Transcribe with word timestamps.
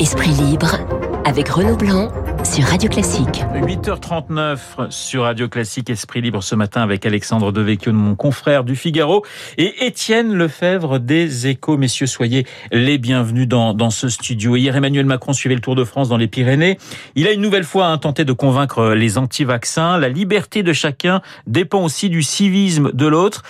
Esprit 0.00 0.30
libre 0.30 0.78
avec 1.24 1.48
Renaud 1.48 1.76
Blanc 1.76 2.12
sur 2.44 2.62
Radio 2.66 2.88
Classique. 2.88 3.42
8h39 3.52 4.90
sur 4.90 5.24
Radio 5.24 5.48
Classique 5.48 5.90
Esprit 5.90 6.20
Libre 6.20 6.40
ce 6.40 6.54
matin 6.54 6.82
avec 6.82 7.04
Alexandre 7.04 7.50
Devecchio, 7.50 7.92
mon 7.92 8.14
confrère 8.14 8.62
du 8.62 8.76
Figaro, 8.76 9.24
et 9.56 9.86
Étienne 9.86 10.32
Lefebvre 10.34 11.00
des 11.00 11.48
Échos. 11.48 11.76
Messieurs, 11.76 12.06
soyez 12.06 12.46
les 12.70 12.98
bienvenus 12.98 13.48
dans, 13.48 13.90
ce 13.90 14.08
studio. 14.08 14.54
Hier, 14.54 14.76
Emmanuel 14.76 15.04
Macron 15.04 15.32
suivait 15.32 15.56
le 15.56 15.60
Tour 15.60 15.74
de 15.74 15.82
France 15.82 16.08
dans 16.08 16.16
les 16.16 16.28
Pyrénées. 16.28 16.78
Il 17.16 17.26
a 17.26 17.32
une 17.32 17.40
nouvelle 17.40 17.64
fois 17.64 17.86
hein, 17.86 17.98
tenté 17.98 18.24
de 18.24 18.32
convaincre 18.32 18.90
les 18.90 19.18
anti-vaccins. 19.18 19.98
La 19.98 20.08
liberté 20.08 20.62
de 20.62 20.72
chacun 20.72 21.22
dépend 21.48 21.82
aussi 21.82 22.08
du 22.08 22.22
civisme 22.22 22.92
de 22.92 23.06
l'autre. 23.08 23.42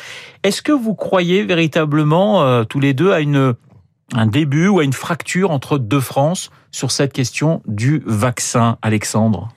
Est-ce 0.45 0.63
que 0.63 0.73
vous 0.73 0.95
croyez 0.95 1.43
véritablement, 1.43 2.43
euh, 2.43 2.65
tous 2.65 2.81
les 2.81 2.95
deux, 2.95 3.13
à 3.13 3.21
une 3.21 3.55
un 4.15 4.27
début 4.27 4.69
ou 4.69 4.81
à 4.81 4.85
une 4.85 4.93
fracture 4.93 5.51
entre 5.51 5.79
deux 5.79 6.01
France 6.01 6.51
sur 6.71 6.91
cette 6.91 7.13
question 7.13 7.63
du 7.67 8.03
vaccin, 8.07 8.79
Alexandre? 8.83 9.49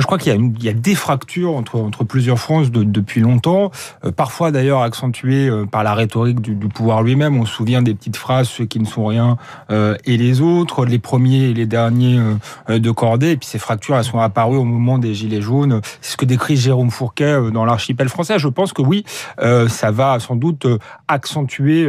Je 0.00 0.06
crois 0.06 0.18
qu'il 0.18 0.52
y, 0.60 0.68
a 0.68 0.72
des 0.72 0.94
fractures 0.94 1.54
entre, 1.54 2.04
plusieurs 2.04 2.38
France 2.38 2.70
de, 2.70 2.84
depuis 2.84 3.20
longtemps, 3.20 3.70
euh, 4.04 4.12
parfois 4.12 4.50
d'ailleurs 4.50 4.82
accentuées 4.82 5.48
euh, 5.48 5.64
par 5.64 5.84
la 5.84 5.94
rhétorique 5.94 6.40
du, 6.40 6.54
pouvoir 6.68 7.02
lui-même. 7.02 7.36
On 7.36 7.46
se 7.46 7.54
souvient 7.54 7.80
des 7.80 7.94
petites 7.94 8.16
phrases 8.16 8.48
ceux 8.48 8.66
qui 8.66 8.78
ne 8.78 8.84
sont 8.84 9.06
rien 9.06 9.38
euh, 9.70 9.96
et 10.04 10.16
les 10.18 10.40
autres, 10.42 10.84
les 10.84 10.98
premiers 10.98 11.44
et 11.44 11.54
les 11.54 11.66
derniers 11.66 12.20
de 12.68 12.90
cordée. 12.90 13.32
Et 13.32 13.36
puis 13.36 13.46
ces 13.46 13.58
fractures, 13.58 13.96
elles 13.96 14.04
sont 14.04 14.18
apparues 14.18 14.56
au 14.56 14.64
moment 14.64 14.98
des 14.98 15.14
Gilets 15.14 15.40
jaunes. 15.40 15.80
C'est 16.00 16.12
ce 16.12 16.16
que 16.16 16.24
décrit 16.24 16.56
Jérôme 16.56 16.90
Fourquet 16.90 17.50
dans 17.52 17.64
l'archipel 17.64 18.08
français. 18.08 18.38
Je 18.38 18.48
pense 18.48 18.72
que 18.72 18.82
oui, 18.82 19.04
ça 19.38 19.90
va 19.90 20.18
sans 20.20 20.36
doute 20.36 20.66
accentuer 21.08 21.88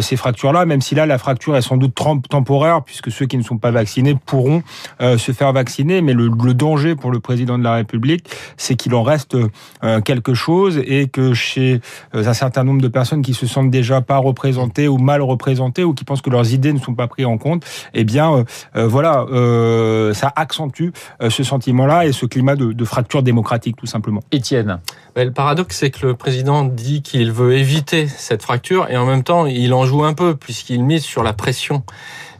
ces 0.00 0.16
fractures-là, 0.16 0.66
même 0.66 0.80
si 0.80 0.94
là 0.94 1.06
la 1.06 1.18
fracture 1.18 1.56
est 1.56 1.62
sans 1.62 1.76
doute 1.76 1.94
temporaire, 2.28 2.82
puisque 2.82 3.10
ceux 3.10 3.26
qui 3.26 3.36
ne 3.36 3.42
sont 3.42 3.58
pas 3.58 3.70
vaccinés 3.70 4.16
pourront 4.26 4.62
se 5.00 5.32
faire 5.32 5.52
vacciner. 5.52 6.00
Mais 6.00 6.14
le 6.14 6.54
danger 6.54 6.96
pour 6.96 7.10
le 7.10 7.20
président 7.20 7.35
président 7.36 7.58
de 7.58 7.64
la 7.64 7.74
République, 7.74 8.30
c'est 8.56 8.76
qu'il 8.76 8.94
en 8.94 9.02
reste 9.02 9.36
euh, 9.84 10.00
quelque 10.00 10.32
chose 10.32 10.80
et 10.86 11.06
que 11.06 11.34
chez 11.34 11.82
euh, 12.14 12.26
un 12.26 12.32
certain 12.32 12.64
nombre 12.64 12.80
de 12.80 12.88
personnes 12.88 13.20
qui 13.20 13.34
se 13.34 13.46
sentent 13.46 13.70
déjà 13.70 14.00
pas 14.00 14.16
représentées 14.16 14.88
ou 14.88 14.96
mal 14.96 15.20
représentées 15.20 15.84
ou 15.84 15.92
qui 15.92 16.04
pensent 16.04 16.22
que 16.22 16.30
leurs 16.30 16.54
idées 16.54 16.72
ne 16.72 16.78
sont 16.78 16.94
pas 16.94 17.08
prises 17.08 17.26
en 17.26 17.36
compte, 17.36 17.62
eh 17.92 18.04
bien, 18.04 18.46
euh, 18.74 18.86
voilà, 18.86 19.26
ça 20.14 20.32
accentue 20.34 20.90
ce 21.28 21.42
sentiment-là 21.42 22.06
et 22.06 22.12
ce 22.12 22.24
climat 22.24 22.56
de, 22.56 22.84
fracture 22.84 23.22
démocratique, 23.22 23.76
tout 23.76 23.86
simplement. 23.86 24.22
Étienne. 24.32 24.78
Le 25.14 25.30
paradoxe, 25.30 25.76
c'est 25.76 25.90
que 25.90 26.06
le 26.06 26.14
président 26.14 26.64
dit 26.64 27.02
qu'il 27.02 27.32
veut 27.32 27.54
éviter 27.54 28.06
cette 28.06 28.42
fracture 28.42 28.88
et 28.88 28.96
en 28.96 29.04
même 29.04 29.24
temps, 29.24 29.44
il 29.44 29.74
en 29.74 29.84
joue 29.84 30.04
un 30.04 30.14
peu 30.14 30.36
puisqu'il 30.36 30.82
mise 30.82 31.02
sur 31.02 31.22
la 31.22 31.34
pression 31.34 31.82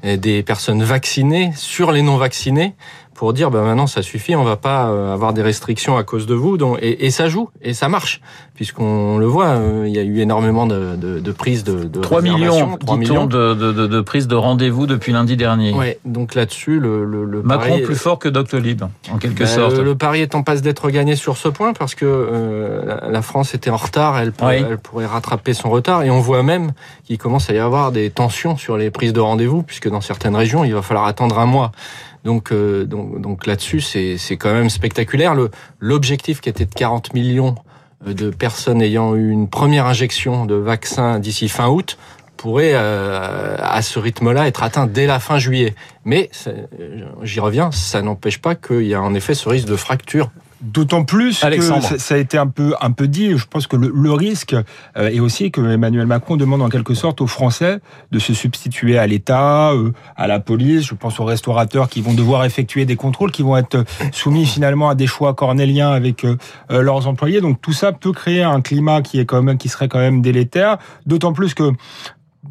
des 0.05 0.42
personnes 0.42 0.83
vaccinées 0.83 1.53
sur 1.56 1.91
les 1.91 2.03
non 2.03 2.16
vaccinés 2.16 2.75
pour 3.17 3.33
dire 3.33 3.50
ben 3.50 3.62
maintenant 3.62 3.86
ça 3.86 4.03
suffit, 4.03 4.36
on 4.36 4.45
va 4.45 4.56
pas 4.56 4.89
euh, 4.89 5.12
avoir 5.12 5.33
des 5.33 5.42
restrictions 5.42 5.97
à 5.97 6.05
cause 6.05 6.27
de 6.27 6.34
vous. 6.34 6.56
Donc, 6.59 6.78
et, 6.83 7.06
et 7.06 7.11
ça 7.11 7.28
joue 7.28 7.48
et 7.62 7.75
ça 7.75 7.89
marche 7.89 8.20
puisqu'on 8.56 9.19
le 9.19 9.27
voit, 9.27 9.48
euh, 9.48 9.84
il 9.86 9.95
y 9.95 9.98
a 9.98 10.03
eu 10.03 10.20
énormément 10.20 10.67
de, 10.67 10.97
de, 10.97 11.20
de 11.20 11.33
prises 11.33 11.62
de, 11.62 11.84
de 11.84 12.00
3 12.00 12.22
millions, 12.22 12.77
3 12.78 12.97
millions 12.97 13.27
de, 13.27 13.55
de, 13.55 13.87
de, 13.87 14.00
prises 14.00 14.27
de 14.27 14.34
rendez-vous 14.34 14.87
depuis 14.87 15.12
lundi 15.12 15.37
dernier. 15.37 15.75
Ouais, 15.75 15.98
donc 16.06 16.34
là-dessus 16.34 16.81
le, 16.81 17.05
le, 17.05 17.25
le 17.25 17.42
Macron 17.42 17.69
pari... 17.69 17.83
plus 17.83 17.97
fort 17.97 18.19
que 18.19 18.31
Doctolib 18.31 18.83
en 19.12 19.19
quelque 19.19 19.41
ben, 19.41 19.47
sorte. 19.47 19.77
Le, 19.77 19.84
le, 19.84 19.94
pari 19.94 20.22
est 20.22 20.34
en 20.34 20.42
passe 20.42 20.62
d'être 20.62 20.91
gagné 20.91 21.17
sur 21.17 21.37
ce 21.37 21.48
point 21.48 21.75
parce 21.75 21.94
que 21.94 22.06
euh, 22.06 23.11
la, 23.11 23.22
France 23.22 23.55
était 23.55 23.70
en 23.70 23.77
retard, 23.77 24.19
elle 24.19 24.33
oui. 24.42 24.64
elle 24.69 24.78
pourrait 24.78 25.06
rattraper 25.06 25.53
son 25.53 25.69
retard 25.69 26.03
et 26.03 26.11
on 26.11 26.20
voit 26.20 26.42
même 26.42 26.72
qu'il 27.05 27.19
commence 27.19 27.50
à 27.50 27.53
y 27.53 27.59
avoir 27.59 27.92
des 27.92 28.11
tensions 28.11 28.56
sur 28.56 28.78
les 28.78 28.91
prises 28.91 29.12
de 29.12 29.20
rendez-vous 29.20 29.62
puisque 29.62 29.89
dans 29.89 30.00
certaines 30.00 30.34
régions 30.34 30.64
il 30.64 30.72
va 30.72 30.83
falloir 30.83 31.06
attendre 31.06 31.39
un 31.39 31.47
mois. 31.47 31.72
Donc, 32.27 32.50
euh, 32.50 32.84
donc, 32.84 33.20
donc 33.20 33.46
là-dessus, 33.46 33.80
c'est 33.80 34.36
quand 34.36 34.52
même 34.52 34.69
spectaculaire. 34.69 35.36
L'objectif 35.78 36.41
qui 36.41 36.48
était 36.48 36.64
de 36.64 36.75
40 36.75 37.14
millions 37.14 37.54
euh, 38.04 38.14
de 38.14 38.31
personnes 38.31 38.82
ayant 38.82 39.14
eu 39.14 39.31
une 39.31 39.48
première 39.48 39.87
injection 39.87 40.44
de 40.44 40.56
vaccin 40.56 41.20
d'ici 41.20 41.48
fin 41.48 41.69
août 41.69 41.97
pourrait, 42.36 42.72
euh, 42.75 43.56
à 43.60 43.81
ce 43.81 44.00
rythme-là, 44.00 44.48
être 44.48 44.65
atteint 44.65 44.88
dès 44.88 45.06
la 45.06 45.20
fin 45.20 45.38
juillet. 45.38 45.76
Mais, 46.04 46.28
j'y 47.22 47.38
reviens, 47.38 47.70
ça 47.70 48.03
n'empêche 48.03 48.42
pas 48.42 48.56
qu'il 48.56 48.88
y 48.88 48.94
a 48.94 49.00
en 49.00 49.15
effet 49.15 49.34
ce 49.34 49.48
risque 49.48 49.69
de 49.69 49.76
fracture 49.76 50.31
D'autant 50.62 51.05
plus 51.05 51.44
Alexandre. 51.44 51.87
que 51.87 51.99
ça 51.99 52.15
a 52.15 52.19
été 52.19 52.39
un 52.39 52.47
peu 52.47 52.75
un 52.81 52.91
peu 52.91 53.09
dit. 53.09 53.37
Je 53.37 53.47
pense 53.47 53.67
que 53.67 53.77
le, 53.77 53.93
le 53.94 54.12
risque 54.12 54.56
euh, 54.97 55.09
est 55.09 55.21
aussi 55.21 55.50
que 55.50 55.61
Emmanuel 55.61 56.06
Macron 56.06 56.37
demande 56.37 56.62
en 56.62 56.71
quelque 56.71 56.94
sorte 56.94 57.21
aux 57.21 57.27
Français 57.27 57.81
de 58.11 58.19
se 58.19 58.33
substituer 58.33 58.97
à 58.97 59.06
l'État, 59.06 59.72
euh, 59.72 59.93
à 60.16 60.27
la 60.27 60.41
police. 60.41 60.87
Je 60.87 60.95
pense 60.95 61.21
aux 61.21 61.25
restaurateurs 61.25 61.91
qui 61.91 62.00
vont 62.00 62.15
devoir 62.15 62.45
effectuer 62.47 62.87
des 62.87 62.97
contrôles, 62.97 63.33
qui 63.33 63.43
vont 63.43 63.56
être 63.56 63.84
soumis 64.12 64.47
finalement 64.47 64.89
à 64.89 64.95
des 64.95 65.06
choix 65.06 65.34
cornéliens 65.34 65.91
avec 65.91 66.25
euh, 66.25 66.37
leurs 66.71 67.06
employés. 67.06 67.43
Donc 67.43 67.61
tout 67.61 67.75
ça 67.75 67.93
peut 67.93 68.12
créer 68.12 68.43
un 68.43 68.62
climat 68.62 69.03
qui 69.03 69.21
est 69.21 69.27
quand 69.27 69.43
même 69.43 69.59
qui 69.59 69.69
serait 69.69 69.89
quand 69.89 69.99
même 69.99 70.22
délétère. 70.22 70.78
D'autant 71.05 71.34
plus 71.34 71.53
que 71.53 71.72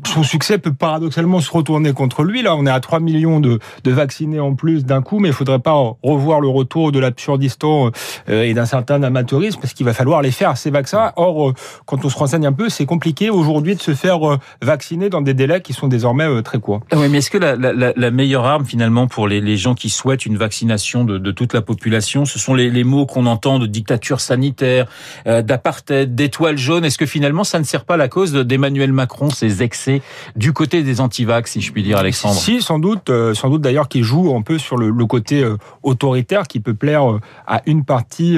son 0.08 0.24
succès 0.24 0.58
peut 0.58 0.74
paradoxalement 0.74 1.40
se 1.42 1.52
retourner 1.52 1.94
contre 1.94 2.24
lui. 2.24 2.42
Là, 2.42 2.56
on 2.56 2.66
est 2.66 2.72
à 2.72 2.80
3 2.80 3.00
millions 3.00 3.40
de, 3.40 3.60
vaccinés 3.86 4.40
en 4.40 4.56
plus 4.56 4.86
d'un 4.86 5.02
coup, 5.02 5.20
mais 5.20 5.30
il 5.30 5.34
faudrait 5.34 5.60
pas 5.60 5.76
revoir 6.04 6.42
le 6.42 6.48
retour 6.48 6.92
de 6.92 7.00
l'absurdistan 7.00 7.92
euh, 8.30 8.44
et 8.44 8.54
d'un 8.54 8.66
certain 8.66 9.02
amateurisme, 9.04 9.60
parce 9.62 9.74
qu'il 9.74 9.86
va 9.86 9.94
falloir 9.94 10.22
les 10.22 10.32
faire, 10.32 10.58
ces 10.58 10.70
vaccins. 10.70 11.12
Or, 11.16 11.50
euh, 11.50 11.54
quand 11.86 12.04
on 12.06 12.10
se 12.10 12.18
renseigne 12.18 12.46
un 12.46 12.54
peu, 12.54 12.70
c'est 12.70 12.86
compliqué 12.86 13.30
aujourd'hui 13.30 13.76
de 13.76 13.82
se 13.82 13.94
faire 13.94 14.28
euh, 14.28 14.38
vacciner 14.62 15.10
dans 15.10 15.22
des 15.22 15.34
délais 15.34 15.62
qui 15.62 15.74
sont 15.74 15.88
désormais 15.88 16.42
très 16.44 16.60
courts. 16.60 16.82
Ah 16.92 16.98
oui, 16.98 17.08
mais 17.10 17.20
est-ce 17.20 17.30
que 17.30 17.38
la, 17.38 18.12
meilleure 18.12 18.46
arme, 18.46 18.66
finalement, 18.66 19.08
pour 19.08 19.28
les, 19.28 19.58
gens 19.58 19.76
qui 19.76 19.90
souhaitent 19.90 20.26
une 20.26 20.38
vaccination 20.38 21.04
de, 21.04 21.32
toute 21.32 21.54
la 21.54 21.62
population, 21.62 22.26
ce 22.26 22.40
sont 22.40 22.54
les 22.54 22.84
mots 22.84 23.06
qu'on 23.06 23.26
entend 23.26 23.60
de 23.60 23.68
dictature 23.68 24.20
sanitaire, 24.20 24.86
d'apartheid, 25.26 26.14
d'étoile 26.16 26.58
jaune 26.58 26.86
Est-ce 26.86 26.98
que 26.98 27.06
finalement, 27.06 27.44
ça 27.44 27.60
ne 27.60 27.64
sert 27.64 27.86
pas 27.86 27.98
la 27.98 28.08
cause 28.08 28.34
d'Emmanuel 28.34 28.92
Macron, 28.92 29.30
ses 29.30 29.64
excès 29.64 29.95
du 30.36 30.54
côté 30.54 30.84
des 30.84 31.02
antivax, 31.02 31.52
si 31.52 31.62
je 31.62 31.72
puis 31.72 31.84
dire, 31.84 31.98
Alexandre. 31.98 32.36
Si, 32.36 32.62
sans 32.62 32.80
doute, 32.80 33.10
euh, 33.10 33.34
sans 33.34 33.50
doute 33.50 33.62
d'ailleurs 33.62 33.88
qu'il 33.88 34.04
joue 34.04 34.36
un 34.36 34.42
peu 34.42 34.58
sur 34.58 34.78
le, 34.78 34.90
le, 34.90 35.06
côté 35.06 35.44
euh, 35.44 35.58
autoritaire 35.84 36.48
qui 36.48 36.60
peut 36.60 36.74
plaire 36.74 37.12
euh, 37.12 37.20
à 37.48 37.62
une 37.66 37.86
partie 37.86 38.38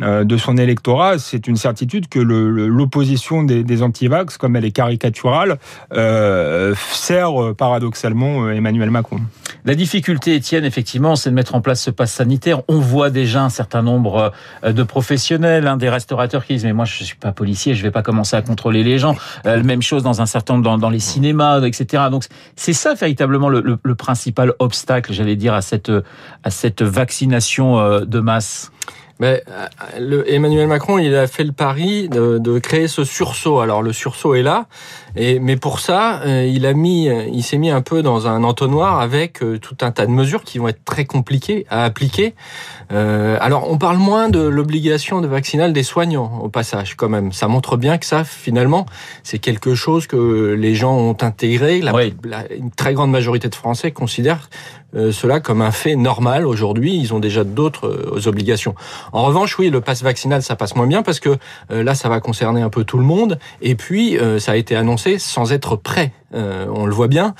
de 0.00 0.36
son 0.36 0.56
électorat. 0.56 1.18
C'est 1.18 1.46
une 1.46 1.56
certitude 1.56 2.08
que 2.08 2.18
l'opposition 2.18 3.42
des, 3.42 3.64
des 3.64 3.82
antivax, 3.82 4.36
comme 4.36 4.56
elle 4.56 4.64
est 4.64 4.70
caricaturale, 4.70 5.58
euh, 5.92 6.74
sert 6.92 7.54
paradoxalement 7.56 8.50
Emmanuel 8.50 8.90
Macron. 8.90 9.20
La 9.64 9.74
difficulté, 9.74 10.34
Étienne, 10.34 10.64
effectivement, 10.64 11.16
c'est 11.16 11.30
de 11.30 11.34
mettre 11.34 11.54
en 11.54 11.60
place 11.60 11.82
ce 11.82 11.90
pass 11.90 12.12
sanitaire. 12.12 12.62
On 12.68 12.80
voit 12.80 13.10
déjà 13.10 13.42
un 13.42 13.48
certain 13.48 13.82
nombre 13.82 14.32
de 14.64 14.82
professionnels, 14.82 15.66
hein, 15.66 15.76
des 15.76 15.88
restaurateurs 15.88 16.44
qui 16.44 16.54
disent 16.54 16.64
mais 16.64 16.72
moi 16.72 16.84
je 16.84 17.04
suis 17.04 17.16
pas 17.16 17.32
policier, 17.32 17.74
je 17.74 17.82
vais 17.82 17.90
pas 17.90 18.02
commencer 18.02 18.36
à 18.36 18.42
contrôler 18.42 18.82
les 18.82 18.98
gens. 18.98 19.16
Euh, 19.46 19.62
même 19.62 19.82
chose 19.82 20.02
dans 20.02 20.20
un 20.20 20.26
certain 20.26 20.54
nombre 20.54 20.64
dans, 20.64 20.78
dans 20.78 20.90
les 20.94 21.00
cinémas, 21.00 21.60
etc. 21.62 22.04
Donc 22.10 22.24
c'est 22.56 22.72
ça 22.72 22.94
véritablement 22.94 23.48
le, 23.50 23.60
le, 23.60 23.78
le 23.82 23.94
principal 23.94 24.54
obstacle, 24.58 25.12
j'allais 25.12 25.36
dire, 25.36 25.52
à 25.52 25.60
cette 25.60 25.92
à 26.42 26.50
cette 26.50 26.82
vaccination 26.82 27.78
euh, 27.78 28.04
de 28.04 28.20
masse. 28.20 28.70
Mais 29.20 29.42
le 29.98 30.30
Emmanuel 30.32 30.66
Macron, 30.66 30.98
il 30.98 31.14
a 31.14 31.26
fait 31.26 31.44
le 31.44 31.52
pari 31.52 32.08
de, 32.08 32.38
de, 32.38 32.58
créer 32.58 32.88
ce 32.88 33.04
sursaut. 33.04 33.60
Alors 33.60 33.82
le 33.82 33.92
sursaut 33.92 34.34
est 34.34 34.42
là, 34.42 34.66
et 35.16 35.38
mais 35.38 35.56
pour 35.56 35.80
ça, 35.80 36.22
il 36.26 36.66
a 36.66 36.72
mis, 36.72 37.06
il 37.06 37.42
s'est 37.42 37.58
mis 37.58 37.70
un 37.70 37.80
peu 37.80 38.02
dans 38.02 38.26
un 38.26 38.42
entonnoir 38.42 39.00
avec 39.00 39.40
tout 39.60 39.76
un 39.82 39.92
tas 39.92 40.06
de 40.06 40.10
mesures 40.10 40.42
qui 40.42 40.58
vont 40.58 40.68
être 40.68 40.84
très 40.84 41.04
compliquées 41.04 41.66
à 41.70 41.84
appliquer. 41.84 42.34
Euh, 42.92 43.38
alors 43.40 43.70
on 43.70 43.78
parle 43.78 43.96
moins 43.96 44.28
de 44.28 44.40
l'obligation 44.40 45.20
de 45.20 45.26
vaccinale 45.26 45.72
des 45.72 45.82
soignants 45.82 46.40
au 46.42 46.48
passage, 46.48 46.96
quand 46.96 47.08
même. 47.08 47.32
Ça 47.32 47.48
montre 47.48 47.76
bien 47.76 47.98
que 47.98 48.06
ça, 48.06 48.24
finalement, 48.24 48.86
c'est 49.22 49.38
quelque 49.38 49.74
chose 49.74 50.06
que 50.06 50.54
les 50.58 50.74
gens 50.74 50.96
ont 50.96 51.16
intégré. 51.20 51.80
La, 51.80 51.94
oui. 51.94 52.14
la, 52.24 52.52
une 52.52 52.70
très 52.70 52.94
grande 52.94 53.10
majorité 53.10 53.48
de 53.48 53.54
Français 53.54 53.90
considèrent 53.90 54.48
euh, 54.50 54.83
cela 54.94 55.40
comme 55.40 55.62
un 55.62 55.70
fait 55.70 55.96
normal 55.96 56.46
aujourd'hui. 56.46 56.96
Ils 56.96 57.12
ont 57.14 57.20
déjà 57.20 57.44
d'autres 57.44 57.88
euh, 57.88 58.28
obligations. 58.28 58.74
En 59.12 59.24
revanche, 59.24 59.58
oui, 59.58 59.70
le 59.70 59.80
passe 59.80 60.02
vaccinal, 60.02 60.42
ça 60.42 60.56
passe 60.56 60.74
moins 60.76 60.86
bien 60.86 61.02
parce 61.02 61.20
que 61.20 61.36
euh, 61.70 61.82
là, 61.82 61.94
ça 61.94 62.08
va 62.08 62.20
concerner 62.20 62.62
un 62.62 62.70
peu 62.70 62.84
tout 62.84 62.98
le 62.98 63.04
monde. 63.04 63.38
Et 63.60 63.74
puis, 63.74 64.18
euh, 64.18 64.38
ça 64.38 64.52
a 64.52 64.56
été 64.56 64.76
annoncé 64.76 65.18
sans 65.18 65.52
être 65.52 65.76
prêt. 65.76 66.12
Euh, 66.34 66.66
on 66.74 66.86
le 66.86 66.92
voit 66.92 67.08
bien. 67.08 67.34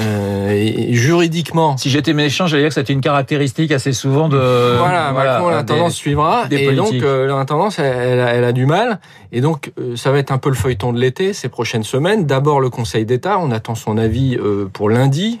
et 0.00 0.92
juridiquement, 0.94 1.76
si 1.76 1.90
j'étais 1.90 2.12
méchant, 2.12 2.46
j'allais 2.46 2.62
dire 2.62 2.68
que 2.68 2.74
c'était 2.74 2.92
une 2.92 3.00
caractéristique 3.00 3.72
assez 3.72 3.92
souvent 3.92 4.28
de. 4.28 4.36
Voilà, 4.36 5.12
voilà 5.12 5.32
Macron, 5.34 5.48
l'intendance 5.50 5.94
suivra. 5.94 6.46
Des 6.46 6.56
et 6.56 6.72
donc, 6.72 6.92
l'intendance, 6.92 7.78
elle, 7.78 7.96
elle, 7.96 8.18
elle, 8.18 8.44
a 8.44 8.52
du 8.52 8.66
mal. 8.66 9.00
Et 9.32 9.40
donc, 9.40 9.72
ça 9.94 10.10
va 10.10 10.18
être 10.18 10.32
un 10.32 10.38
peu 10.38 10.48
le 10.48 10.56
feuilleton 10.56 10.92
de 10.92 10.98
l'été, 10.98 11.32
ces 11.32 11.48
prochaines 11.48 11.84
semaines. 11.84 12.26
D'abord, 12.26 12.60
le 12.60 12.70
Conseil 12.70 13.04
d'État. 13.04 13.38
On 13.38 13.50
attend 13.50 13.74
son 13.74 13.98
avis 13.98 14.38
pour 14.72 14.90
lundi. 14.90 15.40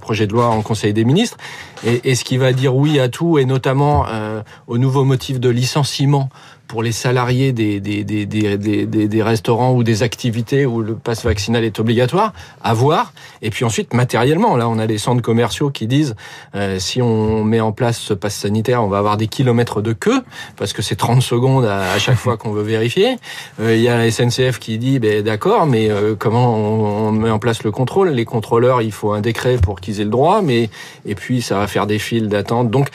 projet 0.00 0.26
de 0.26 0.32
loi 0.32 0.48
en 0.48 0.62
Conseil 0.62 0.92
des 0.92 1.04
ministres. 1.04 1.36
Et, 1.84 2.10
et 2.10 2.14
ce 2.14 2.24
qui 2.24 2.36
va 2.36 2.52
dire 2.52 2.74
oui 2.74 3.00
à 3.00 3.08
tout, 3.08 3.38
et 3.38 3.44
notamment 3.44 4.06
euh, 4.08 4.42
au 4.66 4.78
nouveau 4.78 5.04
motif 5.04 5.40
de 5.40 5.48
licenciement 5.48 6.28
pour 6.72 6.82
les 6.82 6.92
salariés 6.92 7.52
des, 7.52 7.80
des, 7.80 8.02
des, 8.02 8.24
des, 8.24 8.86
des, 8.86 9.22
restaurants 9.22 9.74
ou 9.74 9.84
des 9.84 10.02
activités 10.02 10.64
où 10.64 10.80
le 10.80 10.94
pass 10.94 11.22
vaccinal 11.22 11.64
est 11.64 11.78
obligatoire, 11.78 12.32
à 12.64 12.72
voir. 12.72 13.12
Et 13.42 13.50
puis 13.50 13.66
ensuite, 13.66 13.92
matériellement, 13.92 14.56
là, 14.56 14.70
on 14.70 14.78
a 14.78 14.86
les 14.86 14.96
centres 14.96 15.20
commerciaux 15.20 15.68
qui 15.68 15.86
disent 15.86 16.14
euh, 16.54 16.78
si 16.78 17.02
on 17.02 17.44
met 17.44 17.60
en 17.60 17.72
place 17.72 17.98
ce 17.98 18.14
pass 18.14 18.34
sanitaire, 18.34 18.82
on 18.82 18.88
va 18.88 18.96
avoir 18.96 19.18
des 19.18 19.26
kilomètres 19.26 19.82
de 19.82 19.92
queue 19.92 20.22
parce 20.56 20.72
que 20.72 20.80
c'est 20.80 20.96
30 20.96 21.20
secondes 21.20 21.66
à, 21.66 21.98
chaque 21.98 22.16
fois 22.16 22.38
qu'on 22.38 22.52
veut 22.52 22.62
vérifier. 22.62 23.18
Euh, 23.60 23.76
il 23.76 23.82
y 23.82 23.88
a 23.88 23.98
la 23.98 24.10
SNCF 24.10 24.58
qui 24.58 24.78
dit 24.78 24.98
ben, 24.98 25.22
d'accord, 25.22 25.66
mais 25.66 25.90
euh, 25.90 26.14
comment 26.18 26.56
on, 26.56 27.08
on, 27.08 27.12
met 27.12 27.28
en 27.28 27.38
place 27.38 27.64
le 27.64 27.70
contrôle? 27.70 28.08
Les 28.08 28.24
contrôleurs, 28.24 28.80
il 28.80 28.92
faut 28.92 29.12
un 29.12 29.20
décret 29.20 29.58
pour 29.58 29.78
qu'ils 29.78 30.00
aient 30.00 30.04
le 30.04 30.10
droit, 30.10 30.40
mais 30.40 30.70
et 31.04 31.16
puis 31.16 31.42
ça 31.42 31.58
va 31.58 31.66
faire 31.66 31.86
des 31.86 31.98
files 31.98 32.28
d'attente. 32.28 32.70
Donc 32.70 32.88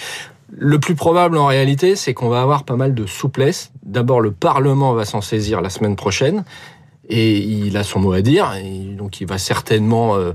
le 0.49 0.79
plus 0.79 0.95
probable 0.95 1.37
en 1.37 1.45
réalité, 1.45 1.95
c'est 1.95 2.13
qu'on 2.13 2.29
va 2.29 2.41
avoir 2.41 2.63
pas 2.63 2.75
mal 2.75 2.93
de 2.93 3.05
souplesse. 3.05 3.71
D'abord, 3.83 4.21
le 4.21 4.31
Parlement 4.31 4.93
va 4.93 5.05
s'en 5.05 5.21
saisir 5.21 5.61
la 5.61 5.69
semaine 5.69 5.95
prochaine 5.95 6.43
et 7.09 7.37
il 7.37 7.77
a 7.77 7.83
son 7.83 7.99
mot 7.99 8.13
à 8.13 8.21
dire. 8.21 8.53
Donc, 8.97 9.21
il 9.21 9.27
va 9.27 9.37
certainement 9.37 10.15
euh, 10.15 10.33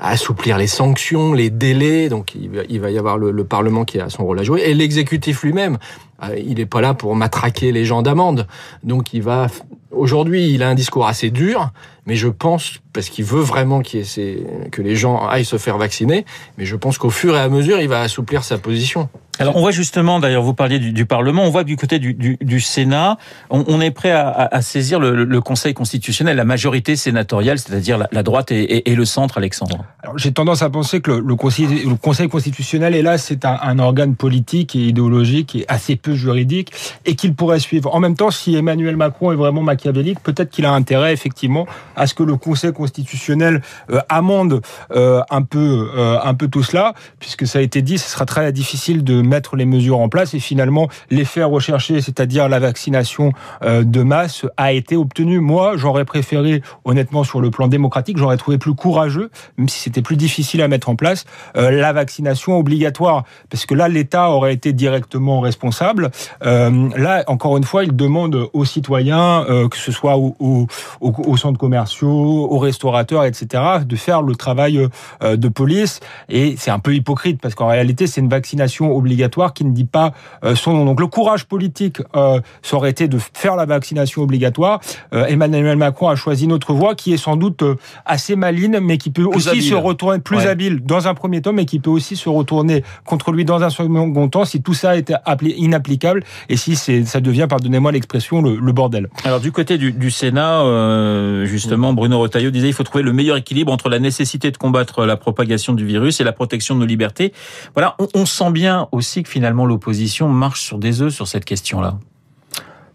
assouplir 0.00 0.58
les 0.58 0.66
sanctions, 0.66 1.32
les 1.32 1.50
délais. 1.50 2.08
Donc, 2.08 2.34
il 2.34 2.48
va, 2.80 2.90
y 2.90 2.98
avoir 2.98 3.18
le, 3.18 3.44
Parlement 3.44 3.84
qui 3.84 4.00
a 4.00 4.08
son 4.08 4.24
rôle 4.24 4.38
à 4.38 4.42
jouer 4.42 4.62
et 4.62 4.74
l'exécutif 4.74 5.42
lui-même. 5.42 5.78
Euh, 6.22 6.38
il 6.38 6.56
n'est 6.56 6.66
pas 6.66 6.80
là 6.80 6.94
pour 6.94 7.14
matraquer 7.14 7.70
les 7.72 7.84
gens 7.84 8.02
d'amende. 8.02 8.46
Donc, 8.82 9.12
il 9.12 9.22
va. 9.22 9.48
Aujourd'hui, 9.90 10.52
il 10.52 10.62
a 10.62 10.68
un 10.68 10.74
discours 10.74 11.06
assez 11.06 11.30
dur, 11.30 11.70
mais 12.06 12.16
je 12.16 12.28
pense 12.28 12.80
parce 12.92 13.08
qu'il 13.08 13.24
veut 13.24 13.40
vraiment 13.40 13.82
que 13.82 14.82
les 14.82 14.96
gens 14.96 15.26
aillent 15.26 15.44
se 15.44 15.58
faire 15.58 15.78
vacciner. 15.78 16.24
Mais 16.58 16.64
je 16.64 16.76
pense 16.76 16.98
qu'au 16.98 17.10
fur 17.10 17.36
et 17.36 17.40
à 17.40 17.48
mesure, 17.48 17.80
il 17.80 17.88
va 17.88 18.00
assouplir 18.00 18.44
sa 18.44 18.58
position. 18.58 19.08
Alors 19.38 19.56
on 19.56 19.60
voit 19.60 19.70
justement, 19.70 20.20
d'ailleurs 20.20 20.42
vous 20.42 20.54
parliez 20.54 20.78
du, 20.78 21.06
Parlement, 21.06 21.44
on 21.44 21.50
voit 21.50 21.64
du 21.64 21.76
côté 21.76 21.98
du, 21.98 22.60
Sénat, 22.60 23.18
on, 23.50 23.80
est 23.80 23.90
prêt 23.90 24.10
à, 24.10 24.60
saisir 24.62 24.98
le, 24.98 25.40
Conseil 25.40 25.74
constitutionnel, 25.74 26.36
la 26.36 26.44
majorité 26.44 26.96
sénatoriale, 26.96 27.58
c'est-à-dire 27.58 27.98
la, 28.10 28.22
droite 28.22 28.50
et, 28.50 28.94
le 28.94 29.04
centre, 29.04 29.38
Alexandre. 29.38 29.84
Alors 30.02 30.18
j'ai 30.18 30.32
tendance 30.32 30.62
à 30.62 30.70
penser 30.70 31.00
que 31.00 31.10
le, 31.10 31.36
conseil, 31.36 32.28
constitutionnel 32.28 33.00
là, 33.02 33.18
c'est 33.18 33.44
un, 33.44 33.58
un, 33.62 33.78
organe 33.78 34.16
politique 34.16 34.74
et 34.74 34.80
idéologique 34.80 35.54
et 35.54 35.64
assez 35.68 35.96
peu 35.96 36.14
juridique 36.14 36.72
et 37.04 37.14
qu'il 37.14 37.34
pourrait 37.34 37.60
suivre. 37.60 37.94
En 37.94 38.00
même 38.00 38.16
temps, 38.16 38.30
si 38.30 38.56
Emmanuel 38.56 38.96
Macron 38.96 39.32
est 39.32 39.36
vraiment 39.36 39.62
machiavélique, 39.62 40.20
peut-être 40.22 40.50
qu'il 40.50 40.64
a 40.66 40.72
intérêt 40.72 41.12
effectivement 41.12 41.66
à 41.94 42.06
ce 42.06 42.14
que 42.14 42.22
le 42.22 42.36
Conseil 42.36 42.72
constitutionnel 42.72 43.62
euh, 43.90 44.00
amende 44.08 44.62
euh, 44.92 45.22
un 45.30 45.42
peu 45.42 45.90
euh, 45.96 46.18
un 46.22 46.34
peu 46.34 46.48
tout 46.48 46.62
cela, 46.62 46.94
puisque 47.20 47.46
ça 47.46 47.58
a 47.58 47.62
été 47.62 47.82
dit, 47.82 47.98
ce 47.98 48.10
sera 48.10 48.24
très 48.24 48.52
difficile 48.52 49.04
de 49.04 49.22
mettre 49.26 49.56
les 49.56 49.66
mesures 49.66 49.98
en 49.98 50.08
place 50.08 50.34
et 50.34 50.40
finalement 50.40 50.88
l'effet 51.10 51.42
recherché, 51.42 52.00
c'est-à-dire 52.00 52.48
la 52.48 52.58
vaccination 52.58 53.32
euh, 53.62 53.82
de 53.84 54.02
masse, 54.02 54.46
a 54.56 54.72
été 54.72 54.96
obtenu. 54.96 55.40
Moi, 55.40 55.76
j'aurais 55.76 56.04
préféré, 56.04 56.62
honnêtement, 56.84 57.24
sur 57.24 57.40
le 57.40 57.50
plan 57.50 57.68
démocratique, 57.68 58.16
j'aurais 58.18 58.36
trouvé 58.36 58.58
plus 58.58 58.74
courageux, 58.74 59.30
même 59.58 59.68
si 59.68 59.80
c'était 59.80 60.02
plus 60.02 60.16
difficile 60.16 60.62
à 60.62 60.68
mettre 60.68 60.88
en 60.88 60.96
place, 60.96 61.24
euh, 61.56 61.70
la 61.70 61.92
vaccination 61.92 62.58
obligatoire, 62.58 63.24
parce 63.50 63.66
que 63.66 63.74
là, 63.74 63.88
l'État 63.88 64.30
aurait 64.30 64.54
été 64.54 64.72
directement 64.72 65.40
responsable. 65.40 66.10
Euh, 66.44 66.88
là, 66.96 67.24
encore 67.26 67.56
une 67.56 67.64
fois, 67.64 67.84
il 67.84 67.94
demande 67.94 68.48
aux 68.52 68.64
citoyens, 68.64 69.44
que 69.70 69.76
ce 69.76 69.92
soit 69.92 70.16
aux, 70.16 70.36
aux, 70.40 70.66
aux, 71.00 71.36
centres 71.36 71.58
commerciaux, 71.58 72.48
aux 72.50 72.58
restaurateurs, 72.58 73.24
etc., 73.24 73.62
de 73.84 73.96
faire 73.96 74.22
le 74.22 74.34
travail 74.34 74.88
de 75.22 75.48
police. 75.48 76.00
Et 76.28 76.54
c'est 76.58 76.70
un 76.70 76.78
peu 76.78 76.94
hypocrite, 76.94 77.40
parce 77.40 77.54
qu'en 77.54 77.68
réalité, 77.68 78.06
c'est 78.06 78.20
une 78.20 78.28
vaccination 78.28 78.94
obligatoire 78.94 79.15
obligatoire 79.16 79.54
qui 79.54 79.64
ne 79.64 79.70
dit 79.70 79.84
pas 79.84 80.12
euh, 80.44 80.54
son 80.54 80.74
nom. 80.74 80.84
Donc 80.84 81.00
le 81.00 81.06
courage 81.06 81.46
politique, 81.46 82.02
euh, 82.14 82.40
ça 82.62 82.76
aurait 82.76 82.90
été 82.90 83.08
de 83.08 83.18
faire 83.32 83.56
la 83.56 83.64
vaccination 83.64 84.22
obligatoire. 84.22 84.80
Euh, 85.14 85.24
Emmanuel 85.26 85.76
Macron 85.76 86.08
a 86.08 86.16
choisi 86.16 86.46
notre 86.46 86.74
voie 86.74 86.94
qui 86.94 87.14
est 87.14 87.16
sans 87.16 87.36
doute 87.36 87.64
assez 88.04 88.36
maline, 88.36 88.78
mais 88.80 88.98
qui 88.98 89.10
peut 89.10 89.24
aussi 89.24 89.62
se 89.62 89.74
retourner 89.74 90.18
plus 90.18 90.40
habile 90.46 90.84
dans 90.84 91.08
un 91.08 91.14
premier 91.14 91.40
temps, 91.40 91.54
mais 91.54 91.64
qui 91.64 91.80
peut 91.80 91.90
aussi 91.90 92.16
se 92.16 92.28
retourner 92.28 92.84
contre 93.04 93.32
lui 93.32 93.44
dans 93.44 93.62
un 93.62 93.70
second 93.70 94.28
temps 94.28 94.44
si 94.44 94.60
tout 94.60 94.74
ça 94.74 94.96
est 94.96 95.12
inapplicable 95.40 96.22
et 96.48 96.56
si 96.56 96.76
ça 96.76 97.20
devient, 97.20 97.46
pardonnez-moi 97.48 97.92
l'expression, 97.92 98.42
le, 98.42 98.72
bordel. 98.72 99.08
Alors 99.24 99.40
du 99.40 99.52
côté 99.52 99.78
du, 99.78 99.92
du 99.92 100.10
Sénat, 100.10 101.44
justement, 101.44 101.94
Bruno 101.94 102.18
Retailleau 102.18 102.50
disait 102.50 102.68
il 102.68 102.74
faut 102.74 102.82
trouver 102.82 103.02
le 103.02 103.12
meilleur 103.12 103.36
équilibre 103.36 103.72
entre 103.72 103.88
la 103.88 103.98
nécessité 103.98 104.50
de 104.50 104.56
combattre 104.58 105.06
la 105.06 105.16
propagation 105.16 105.72
du 105.72 105.86
virus 105.86 106.20
et 106.20 106.24
la 106.24 106.32
protection 106.32 106.74
de 106.74 106.80
nos 106.80 106.86
libertés. 106.86 107.32
Voilà, 107.74 107.96
on, 107.98 108.08
on 108.14 108.26
sent 108.26 108.50
bien 108.50 108.88
aussi 108.92 109.05
que 109.22 109.28
finalement 109.28 109.66
l'opposition 109.66 110.28
marche 110.28 110.62
sur 110.62 110.78
des 110.78 111.02
œufs 111.02 111.12
sur 111.12 111.28
cette 111.28 111.44
question-là. 111.44 111.98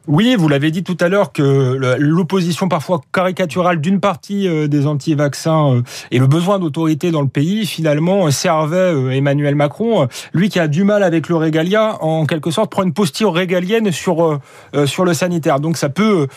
Oui, 0.08 0.36
vous 0.36 0.48
l'avez 0.48 0.72
dit 0.72 0.84
tout 0.84 0.98
à 1.00 1.10
l'heure 1.10 1.32
que 1.32 1.78
l'opposition 2.00 2.68
parfois 2.68 3.02
caricaturale 3.14 3.80
d'une 3.80 4.00
partie 4.00 4.48
euh, 4.48 4.68
des 4.68 4.88
anti-vaccins 4.88 5.76
euh, 5.76 5.82
et 6.10 6.18
le 6.18 6.26
besoin 6.26 6.58
d'autorité 6.58 7.12
dans 7.12 7.22
le 7.22 7.28
pays 7.28 7.68
finalement 7.68 8.26
euh, 8.26 8.32
servait 8.32 9.16
Emmanuel 9.16 9.54
Macron, 9.54 10.08
lui 10.34 10.50
qui 10.50 10.60
a 10.60 10.68
du 10.68 10.84
mal 10.84 11.04
avec 11.04 11.30
le 11.30 11.36
régalia, 11.36 12.04
en 12.04 12.26
quelque 12.26 12.50
sorte 12.50 12.72
prend 12.72 12.82
une 12.82 12.94
posture 12.94 13.32
régalienne 13.32 13.92
sur 13.92 14.40
sur 14.86 15.06
le 15.06 15.14
sanitaire. 15.14 15.60
Donc 15.60 15.78
ça 15.78 15.90
peut 15.90 16.28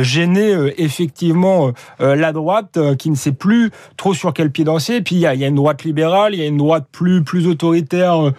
gêner 0.00 0.54
effectivement 0.78 1.72
la 1.98 2.32
droite 2.32 2.78
qui 2.98 3.10
ne 3.10 3.14
sait 3.14 3.32
plus 3.32 3.70
trop 3.96 4.14
sur 4.14 4.32
quel 4.32 4.50
pied 4.50 4.64
danser. 4.64 5.00
puis 5.00 5.16
il 5.16 5.20
y 5.20 5.26
a, 5.26 5.34
une 5.34 5.54
droite 5.54 5.84
libérale, 5.84 6.34
il 6.34 6.40
y 6.40 6.42
a 6.42 6.46
une 6.46 6.56
droite 6.56 6.86
plus 6.90 7.22
plus 7.22 7.46
autoritaire, 7.46 8.32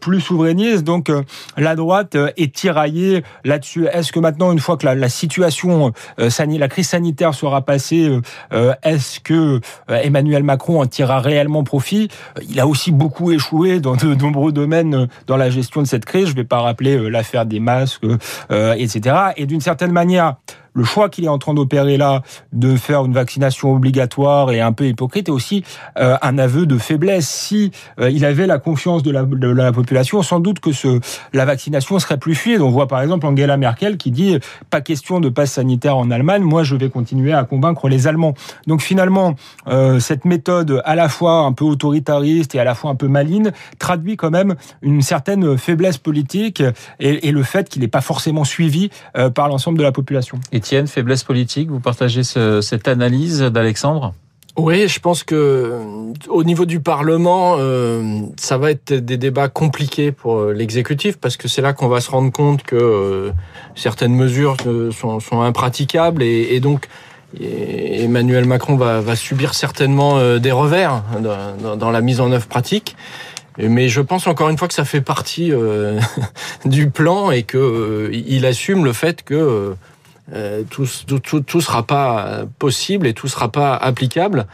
plus 0.00 0.20
souverainiste. 0.20 0.84
Donc 0.84 1.10
la 1.56 1.76
droite 1.76 2.16
est 2.36 2.54
tiraillée 2.54 3.22
là-dessus. 3.44 3.86
Est-ce 3.92 4.12
que 4.12 4.20
maintenant, 4.26 4.50
une 4.50 4.58
fois 4.58 4.76
que 4.76 4.84
la, 4.84 5.08
situation, 5.08 5.92
euh, 6.18 6.30
la 6.48 6.68
crise 6.68 6.88
sanitaire 6.88 7.32
sera 7.32 7.62
passée, 7.62 8.08
euh, 8.08 8.20
euh, 8.52 8.74
est-ce 8.82 9.20
que 9.20 9.60
Emmanuel 9.88 10.42
Macron 10.42 10.80
en 10.80 10.86
tirera 10.86 11.20
réellement 11.20 11.62
profit? 11.62 12.08
Il 12.48 12.58
a 12.58 12.66
aussi 12.66 12.90
beaucoup 12.90 13.30
échoué 13.30 13.78
dans 13.78 13.94
de 13.94 14.16
nombreux 14.16 14.50
domaines 14.50 15.06
dans 15.28 15.36
la 15.36 15.48
gestion 15.48 15.80
de 15.80 15.86
cette 15.86 16.04
crise. 16.04 16.26
Je 16.26 16.32
ne 16.32 16.38
vais 16.38 16.44
pas 16.44 16.58
rappeler 16.58 17.08
l'affaire 17.08 17.46
des 17.46 17.60
masques, 17.60 18.04
etc. 18.50 19.16
Et 19.36 19.46
d'une 19.46 19.60
certaine 19.60 19.92
manière, 19.92 20.34
le 20.76 20.84
choix 20.84 21.08
qu'il 21.08 21.24
est 21.24 21.28
en 21.28 21.38
train 21.38 21.54
d'opérer 21.54 21.96
là, 21.96 22.22
de 22.52 22.76
faire 22.76 23.04
une 23.04 23.14
vaccination 23.14 23.72
obligatoire 23.74 24.52
et 24.52 24.60
un 24.60 24.72
peu 24.72 24.86
hypocrite, 24.86 25.28
est 25.28 25.32
aussi 25.32 25.64
euh, 25.98 26.16
un 26.22 26.38
aveu 26.38 26.66
de 26.66 26.78
faiblesse. 26.78 27.28
Si 27.28 27.72
euh, 27.98 28.10
il 28.10 28.24
avait 28.24 28.46
la 28.46 28.58
confiance 28.58 29.02
de 29.02 29.10
la, 29.10 29.72
population, 29.72 30.22
sans 30.22 30.38
doute 30.38 30.60
que 30.60 30.72
ce, 30.72 31.00
la 31.32 31.44
vaccination 31.44 31.98
serait 31.98 32.18
plus 32.18 32.34
fluide. 32.34 32.60
On 32.60 32.70
voit 32.70 32.86
par 32.86 33.00
exemple 33.00 33.26
Angela 33.26 33.56
Merkel 33.56 33.96
qui 33.96 34.10
dit 34.10 34.38
pas 34.70 34.80
question 34.80 35.20
de 35.20 35.28
passe 35.28 35.52
sanitaire 35.52 35.96
en 35.96 36.10
Allemagne, 36.10 36.42
moi 36.42 36.62
je 36.62 36.76
vais 36.76 36.90
continuer 36.90 37.32
à 37.32 37.44
convaincre 37.44 37.88
les 37.88 38.06
Allemands. 38.06 38.34
Donc 38.66 38.82
finalement, 38.82 39.34
euh, 39.68 39.98
cette 39.98 40.24
méthode 40.24 40.82
à 40.84 40.94
la 40.94 41.08
fois 41.08 41.40
un 41.40 41.52
peu 41.52 41.64
autoritariste 41.64 42.54
et 42.54 42.60
à 42.60 42.64
la 42.64 42.74
fois 42.74 42.90
un 42.90 42.94
peu 42.94 43.08
maligne 43.08 43.50
traduit 43.78 44.16
quand 44.16 44.30
même 44.30 44.56
une 44.82 45.02
certaine 45.02 45.56
faiblesse 45.56 45.98
politique 45.98 46.62
et, 47.00 47.32
le 47.32 47.42
fait 47.42 47.68
qu'il 47.68 47.82
n'est 47.82 47.88
pas 47.88 48.00
forcément 48.00 48.44
suivi 48.44 48.90
euh, 49.16 49.30
par 49.30 49.48
l'ensemble 49.48 49.78
de 49.78 49.82
la 49.82 49.92
population. 49.92 50.38
Étienne, 50.66 50.88
faiblesse 50.88 51.22
politique, 51.22 51.70
vous 51.70 51.78
partagez 51.78 52.24
ce, 52.24 52.60
cette 52.60 52.88
analyse 52.88 53.40
d'Alexandre? 53.40 54.14
Oui, 54.56 54.88
je 54.88 54.98
pense 54.98 55.22
que 55.22 55.72
au 56.28 56.42
niveau 56.42 56.64
du 56.64 56.80
Parlement, 56.80 57.54
euh, 57.60 58.22
ça 58.36 58.58
va 58.58 58.72
être 58.72 58.92
des 58.92 59.16
débats 59.16 59.46
compliqués 59.46 60.10
pour 60.10 60.38
euh, 60.38 60.52
l'exécutif 60.52 61.18
parce 61.18 61.36
que 61.36 61.46
c'est 61.46 61.62
là 61.62 61.72
qu'on 61.72 61.86
va 61.86 62.00
se 62.00 62.10
rendre 62.10 62.32
compte 62.32 62.64
que 62.64 62.74
euh, 62.74 63.30
certaines 63.76 64.14
mesures 64.14 64.56
sont, 64.90 65.40
impraticables 65.40 66.24
et, 66.24 66.58
donc 66.58 66.88
Emmanuel 67.40 68.44
Macron 68.44 68.74
va, 68.74 69.00
va 69.00 69.14
subir 69.14 69.54
certainement 69.54 70.38
des 70.38 70.52
revers 70.52 71.04
dans, 71.20 71.76
dans, 71.76 71.90
la 71.92 72.00
mise 72.00 72.20
en 72.20 72.32
œuvre 72.32 72.48
pratique. 72.48 72.96
Mais 73.58 73.88
je 73.88 74.00
pense 74.00 74.26
encore 74.26 74.48
une 74.48 74.58
fois 74.58 74.66
que 74.66 74.74
ça 74.74 74.84
fait 74.84 75.00
partie 75.00 75.52
du 76.64 76.90
plan 76.90 77.30
et 77.30 77.44
que 77.44 78.10
il 78.12 78.46
assume 78.46 78.84
le 78.84 78.92
fait 78.92 79.22
que 79.22 79.76
euh, 80.32 80.62
tout, 80.68 80.86
tout, 81.06 81.40
tout, 81.40 81.60
sera 81.60 81.84
pas 81.84 82.44
possible 82.58 83.06
et 83.06 83.14
tout 83.14 83.28
sera 83.28 83.50
pas 83.50 83.74
applicable. 83.76 84.46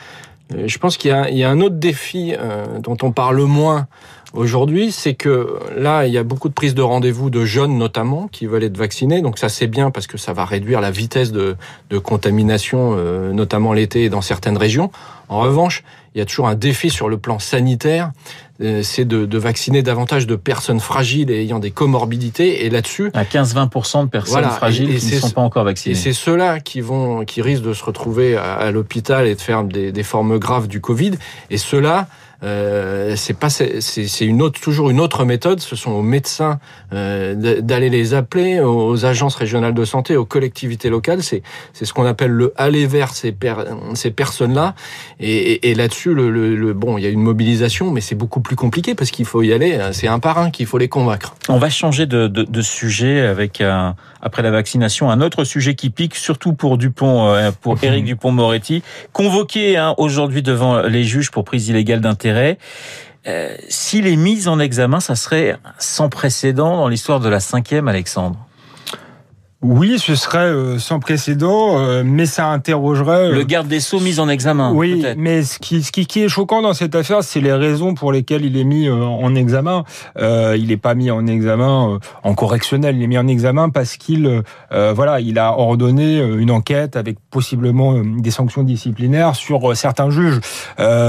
Euh, 0.54 0.64
je 0.66 0.78
pense 0.78 0.96
qu'il 0.96 1.10
y, 1.10 1.36
y, 1.36 1.44
a 1.44 1.50
un 1.50 1.60
autre 1.60 1.76
défi 1.76 2.34
euh, 2.38 2.78
dont 2.78 2.96
on 3.02 3.10
parle 3.12 3.40
moins 3.42 3.86
aujourd'hui, 4.34 4.92
c'est 4.92 5.14
que 5.14 5.58
là, 5.76 6.06
il 6.06 6.12
y 6.12 6.18
a 6.18 6.22
beaucoup 6.22 6.48
de 6.48 6.54
prises 6.54 6.74
de 6.74 6.82
rendez-vous 6.82 7.30
de 7.30 7.44
jeunes 7.44 7.76
notamment 7.78 8.28
qui 8.28 8.46
veulent 8.46 8.64
être 8.64 8.76
vaccinés. 8.76 9.22
Donc 9.22 9.38
ça, 9.38 9.48
c'est 9.48 9.66
bien 9.66 9.90
parce 9.90 10.06
que 10.06 10.18
ça 10.18 10.32
va 10.32 10.44
réduire 10.44 10.80
la 10.80 10.90
vitesse 10.90 11.32
de, 11.32 11.56
de 11.90 11.98
contamination, 11.98 12.96
notamment 13.32 13.72
l'été 13.74 14.08
dans 14.08 14.22
certaines 14.22 14.56
régions. 14.56 14.90
En 15.28 15.40
revanche, 15.40 15.84
il 16.14 16.18
y 16.18 16.20
a 16.20 16.26
toujours 16.26 16.48
un 16.48 16.54
défi 16.54 16.90
sur 16.90 17.08
le 17.08 17.18
plan 17.18 17.38
sanitaire, 17.38 18.12
c'est 18.82 19.04
de, 19.04 19.26
de, 19.26 19.38
vacciner 19.38 19.82
davantage 19.82 20.26
de 20.26 20.36
personnes 20.36 20.78
fragiles 20.78 21.30
et 21.30 21.40
ayant 21.42 21.58
des 21.58 21.72
comorbidités. 21.72 22.64
Et 22.64 22.70
là-dessus, 22.70 23.10
à 23.14 23.24
15-20% 23.24 24.04
de 24.04 24.08
personnes 24.08 24.44
fragiles 24.44 24.96
qui 24.98 25.14
ne 25.14 25.20
sont 25.20 25.30
pas 25.30 25.40
encore 25.40 25.64
vaccinées. 25.64 25.94
Et 25.94 25.98
c'est 25.98 26.12
ceux-là 26.12 26.60
qui 26.60 26.80
vont, 26.80 27.24
qui 27.24 27.42
risquent 27.42 27.64
de 27.64 27.74
se 27.74 27.82
retrouver 27.82 28.36
à, 28.36 28.54
à 28.54 28.70
l'hôpital 28.70 29.26
et 29.26 29.34
de 29.34 29.40
faire 29.40 29.64
des, 29.64 29.90
des 29.90 30.02
formes 30.02 30.38
graves 30.38 30.68
du 30.68 30.80
Covid. 30.80 31.12
Et 31.50 31.56
ceux-là, 31.56 32.06
euh, 32.42 33.14
c'est 33.16 33.38
pas 33.38 33.50
c'est 33.50 34.26
une 34.26 34.42
autre 34.42 34.60
toujours 34.60 34.90
une 34.90 35.00
autre 35.00 35.24
méthode. 35.24 35.60
Ce 35.60 35.76
sont 35.76 35.92
aux 35.92 36.02
médecins 36.02 36.58
euh, 36.92 37.60
d'aller 37.60 37.88
les 37.88 38.14
appeler, 38.14 38.60
aux 38.60 39.04
agences 39.04 39.34
régionales 39.34 39.74
de 39.74 39.84
santé, 39.84 40.16
aux 40.16 40.24
collectivités 40.24 40.90
locales. 40.90 41.22
C'est 41.22 41.42
c'est 41.72 41.84
ce 41.84 41.92
qu'on 41.92 42.06
appelle 42.06 42.30
le 42.30 42.52
aller 42.56 42.86
vers 42.86 43.12
ces 43.14 43.34
ces 43.94 44.10
personnes-là. 44.10 44.74
Et, 45.20 45.70
et, 45.70 45.74
là-dessus, 45.74 46.14
le, 46.14 46.30
le, 46.30 46.72
bon, 46.72 46.98
il 46.98 47.04
y 47.04 47.06
a 47.06 47.10
une 47.10 47.22
mobilisation, 47.22 47.90
mais 47.90 48.00
c'est 48.00 48.14
beaucoup 48.14 48.40
plus 48.40 48.56
compliqué 48.56 48.94
parce 48.94 49.10
qu'il 49.10 49.24
faut 49.24 49.42
y 49.42 49.52
aller. 49.52 49.78
C'est 49.92 50.08
un 50.08 50.18
par 50.18 50.38
un 50.38 50.50
qu'il 50.50 50.66
faut 50.66 50.78
les 50.78 50.88
convaincre. 50.88 51.34
On 51.48 51.58
va 51.58 51.70
changer 51.70 52.06
de, 52.06 52.26
de, 52.26 52.42
de 52.42 52.62
sujet 52.62 53.20
avec 53.20 53.60
un, 53.60 53.94
après 54.20 54.42
la 54.42 54.50
vaccination 54.50 55.10
un 55.10 55.20
autre 55.20 55.44
sujet 55.44 55.74
qui 55.74 55.90
pique, 55.90 56.14
surtout 56.14 56.52
pour 56.52 56.78
Dupont, 56.78 57.28
euh, 57.28 57.50
pour 57.60 57.76
Éric 57.84 58.04
Dupont-Moretti, 58.04 58.82
convoqué 59.12 59.76
hein, 59.76 59.94
aujourd'hui 59.98 60.42
devant 60.42 60.82
les 60.82 61.04
juges 61.04 61.30
pour 61.30 61.44
prise 61.44 61.68
illégale 61.68 62.00
d'intérêt 62.00 62.31
euh, 63.26 63.56
s'il 63.68 64.06
est 64.06 64.16
mis 64.16 64.48
en 64.48 64.58
examen, 64.58 65.00
ça 65.00 65.14
serait 65.14 65.56
sans 65.78 66.08
précédent 66.08 66.76
dans 66.76 66.88
l'histoire 66.88 67.20
de 67.20 67.28
la 67.28 67.40
cinquième, 67.40 67.88
Alexandre. 67.88 68.46
Oui, 69.62 70.00
ce 70.00 70.16
serait 70.16 70.38
euh, 70.38 70.80
sans 70.80 70.98
précédent, 70.98 71.78
euh, 71.78 72.02
mais 72.04 72.26
ça 72.26 72.48
interrogerait... 72.48 73.30
Le 73.30 73.44
garde 73.44 73.68
des 73.68 73.78
Sceaux 73.78 74.00
mis 74.00 74.18
en 74.18 74.28
examen. 74.28 74.72
Oui, 74.72 75.04
mais 75.16 75.44
ce 75.44 75.60
qui, 75.60 75.84
ce 75.84 75.92
qui 75.92 76.20
est 76.20 76.28
choquant 76.28 76.62
dans 76.62 76.74
cette 76.74 76.96
affaire, 76.96 77.22
c'est 77.22 77.40
les 77.40 77.52
raisons 77.52 77.94
pour 77.94 78.10
lesquelles 78.10 78.44
il 78.44 78.56
est 78.56 78.64
mis 78.64 78.90
en 78.90 79.34
examen. 79.36 79.84
il 80.18 80.66
n'est 80.66 80.76
pas 80.76 80.94
mis 80.94 81.12
en 81.12 81.26
examen 81.28 81.98
en 82.24 82.34
correctionnel, 82.34 82.96
il 82.96 83.04
est 83.04 83.06
mis 83.06 83.18
en 83.18 83.28
examen 83.28 83.68
parce 83.68 83.96
qu'il 83.96 84.42
voilà, 84.70 85.20
il 85.20 85.38
a 85.38 85.52
ordonné 85.52 86.18
une 86.18 86.50
enquête 86.50 86.96
avec 86.96 87.18
possiblement 87.30 88.00
des 88.02 88.30
sanctions 88.30 88.62
disciplinaires 88.62 89.36
sur 89.36 89.76
certains 89.76 90.10
juges. 90.10 90.40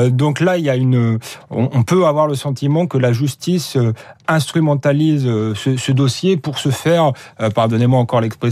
donc 0.10 0.39
là, 0.39 0.57
il 0.57 0.65
y 0.65 0.69
a 0.69 0.75
une, 0.75 1.19
on, 1.50 1.83
peut 1.83 2.05
avoir 2.05 2.27
le 2.27 2.36
sentiment 2.36 2.86
que 2.86 2.98
la 2.98 3.13
justice 3.13 3.77
instrumentalise 4.27 5.24
ce, 5.24 5.77
ce 5.77 5.91
dossier 5.91 6.38
pour 6.38 6.60
se 6.60 6.69
faire, 6.69 7.12
pardonnez-moi 7.55 8.00
encore 8.00 8.22
l'expression, 8.22 8.42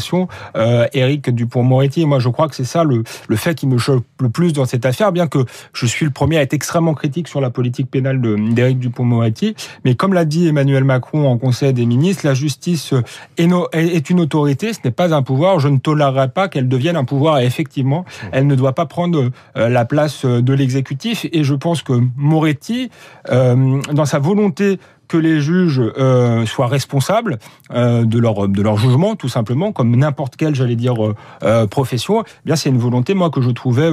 euh, 0.55 0.87
Éric 0.93 1.29
Dupont-Moretti. 1.29 2.05
moi, 2.05 2.19
je 2.19 2.29
crois 2.29 2.47
que 2.47 2.55
c'est 2.55 2.63
ça 2.63 2.83
le, 2.83 3.03
le 3.27 3.35
fait 3.35 3.55
qui 3.55 3.67
me 3.67 3.77
choque 3.77 4.03
le 4.19 4.29
plus 4.29 4.53
dans 4.53 4.65
cette 4.65 4.85
affaire, 4.85 5.11
bien 5.11 5.27
que 5.27 5.39
je 5.73 5.85
suis 5.85 6.05
le 6.05 6.11
premier 6.11 6.37
à 6.37 6.41
être 6.41 6.53
extrêmement 6.53 6.93
critique 6.93 7.27
sur 7.27 7.41
la 7.41 7.49
politique 7.49 7.89
pénale 7.89 8.21
d'Éric 8.53 8.79
Dupont-Moretti. 8.79 9.55
Mais 9.85 9.95
comme 9.95 10.13
l'a 10.13 10.25
dit 10.25 10.47
Emmanuel 10.47 10.83
Macron 10.83 11.27
en 11.27 11.37
Conseil 11.37 11.73
des 11.73 11.85
ministres, 11.85 12.25
la 12.25 12.33
justice 12.33 12.93
est, 13.37 13.49
est 13.73 14.09
une 14.09 14.19
autorité, 14.19 14.73
ce 14.73 14.79
n'est 14.83 14.91
pas 14.91 15.13
un 15.13 15.23
pouvoir. 15.23 15.59
Je 15.59 15.67
ne 15.67 15.77
tolérerai 15.77 16.29
pas 16.29 16.47
qu'elle 16.47 16.67
devienne 16.67 16.95
un 16.95 17.05
pouvoir. 17.05 17.39
Et 17.39 17.45
effectivement, 17.45 18.05
elle 18.31 18.47
ne 18.47 18.55
doit 18.55 18.73
pas 18.73 18.85
prendre 18.85 19.29
euh, 19.57 19.69
la 19.69 19.85
place 19.85 20.25
de 20.25 20.53
l'exécutif. 20.53 21.25
Et 21.31 21.43
je 21.43 21.55
pense 21.55 21.81
que 21.81 21.93
Moretti, 22.15 22.89
euh, 23.29 23.79
dans 23.91 24.05
sa 24.05 24.19
volonté 24.19 24.79
que 25.11 25.17
les 25.17 25.41
juges 25.41 25.81
euh, 25.97 26.45
soient 26.45 26.67
responsables 26.67 27.37
euh, 27.73 28.05
de 28.05 28.17
leur 28.17 28.47
de 28.47 28.61
leur 28.61 28.77
jugement, 28.77 29.17
tout 29.17 29.27
simplement, 29.27 29.73
comme 29.73 29.93
n'importe 29.93 30.37
quelle, 30.37 30.55
j'allais 30.55 30.77
dire, 30.77 30.95
euh, 31.43 31.67
profession. 31.67 32.23
Eh 32.23 32.45
bien, 32.45 32.55
c'est 32.55 32.69
une 32.69 32.77
volonté, 32.77 33.13
moi, 33.13 33.29
que 33.29 33.41
je 33.41 33.49
trouvais 33.49 33.89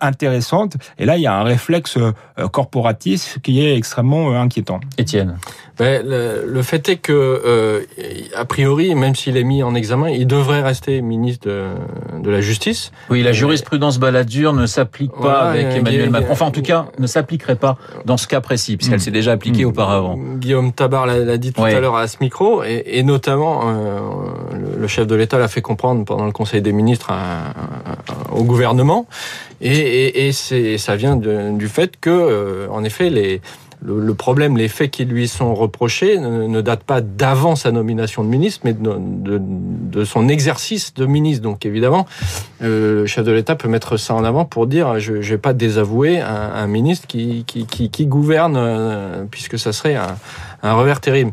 intéressante. 0.00 0.76
Et 0.98 1.04
là, 1.04 1.16
il 1.16 1.22
y 1.22 1.28
a 1.28 1.34
un 1.34 1.44
réflexe 1.44 1.98
corporatiste 2.52 3.38
qui 3.42 3.64
est 3.64 3.76
extrêmement 3.76 4.40
inquiétant. 4.40 4.80
Étienne. 4.98 5.36
Ben, 5.78 6.04
le, 6.04 6.62
fait 6.62 6.88
est 6.88 6.96
que, 6.96 7.86
a 8.36 8.44
priori, 8.44 8.94
même 8.94 9.14
s'il 9.14 9.36
est 9.36 9.44
mis 9.44 9.62
en 9.62 9.74
examen, 9.74 10.10
il 10.10 10.26
devrait 10.26 10.62
rester 10.62 11.00
ministre 11.00 11.48
de, 11.48 11.68
de 12.20 12.30
la 12.30 12.40
Justice. 12.40 12.90
Oui, 13.08 13.22
la 13.22 13.32
jurisprudence 13.32 13.98
baladure 13.98 14.52
ne 14.52 14.66
s'applique 14.66 15.12
pas 15.12 15.50
avec 15.50 15.66
Emmanuel 15.66 16.10
Macron. 16.10 16.32
Enfin, 16.32 16.46
en 16.46 16.50
tout 16.50 16.62
cas, 16.62 16.86
ne 16.98 17.06
s'appliquerait 17.06 17.56
pas 17.56 17.78
dans 18.04 18.16
ce 18.16 18.26
cas 18.26 18.40
précis, 18.40 18.76
puisqu'elle 18.76 18.98
hmm. 18.98 19.02
s'est 19.02 19.10
déjà 19.10 19.32
appliquée 19.32 19.64
hmm. 19.64 19.68
auparavant. 19.68 20.18
Guillaume 20.40 20.72
Tabar 20.72 21.06
l'a 21.06 21.36
dit 21.36 21.52
tout 21.52 21.62
à 21.62 21.78
l'heure 21.78 21.96
à 21.96 22.08
ce 22.08 22.16
micro, 22.20 22.62
et, 22.64 23.02
notamment 23.02 23.60
euh, 23.64 24.00
le, 24.78 24.86
chef 24.88 25.06
de 25.06 25.14
l'État 25.14 25.38
l'a 25.38 25.48
fait 25.48 25.62
comprendre 25.62 26.04
pendant 26.04 26.26
le 26.26 26.32
Conseil 26.32 26.62
des 26.62 26.72
ministres 26.72 27.12
au 28.32 28.42
gouvernement, 28.42 29.06
et, 29.60 30.26
et, 30.26 30.32
ça 30.32 30.96
vient 30.96 31.16
du 31.16 31.68
fait 31.68 31.92
que, 32.00 32.10
euh, 32.10 32.66
en 32.70 32.82
effet, 32.82 33.10
les 33.10 33.40
le, 33.82 34.14
problème, 34.14 34.56
les 34.56 34.68
faits 34.68 34.90
qui 34.90 35.04
lui 35.04 35.26
sont 35.26 35.54
reprochés 35.54 36.18
ne, 36.18 36.60
datent 36.60 36.84
pas 36.84 37.00
d'avant 37.00 37.56
sa 37.56 37.72
nomination 37.72 38.22
de 38.22 38.28
ministre, 38.28 38.60
mais 38.64 38.74
de, 38.74 40.04
son 40.04 40.28
exercice 40.28 40.94
de 40.94 41.06
ministre. 41.06 41.42
Donc 41.42 41.64
évidemment, 41.64 42.06
euh, 42.62 43.02
le 43.02 43.06
chef 43.06 43.24
de 43.24 43.32
l'État 43.32 43.56
peut 43.56 43.68
mettre 43.68 43.96
ça 43.96 44.14
en 44.14 44.24
avant 44.24 44.44
pour 44.44 44.66
dire 44.66 44.98
je 44.98 45.14
ne 45.14 45.20
vais 45.20 45.38
pas 45.38 45.52
désavouer 45.52 46.20
un, 46.20 46.66
ministre 46.66 47.06
qui, 47.06 47.44
qui, 47.44 48.06
gouverne, 48.06 48.56
euh, 48.56 49.24
puisque 49.30 49.58
ça 49.58 49.72
serait 49.72 49.96
un, 49.96 50.16
un 50.62 50.74
revers 50.74 51.00
terrible. 51.00 51.32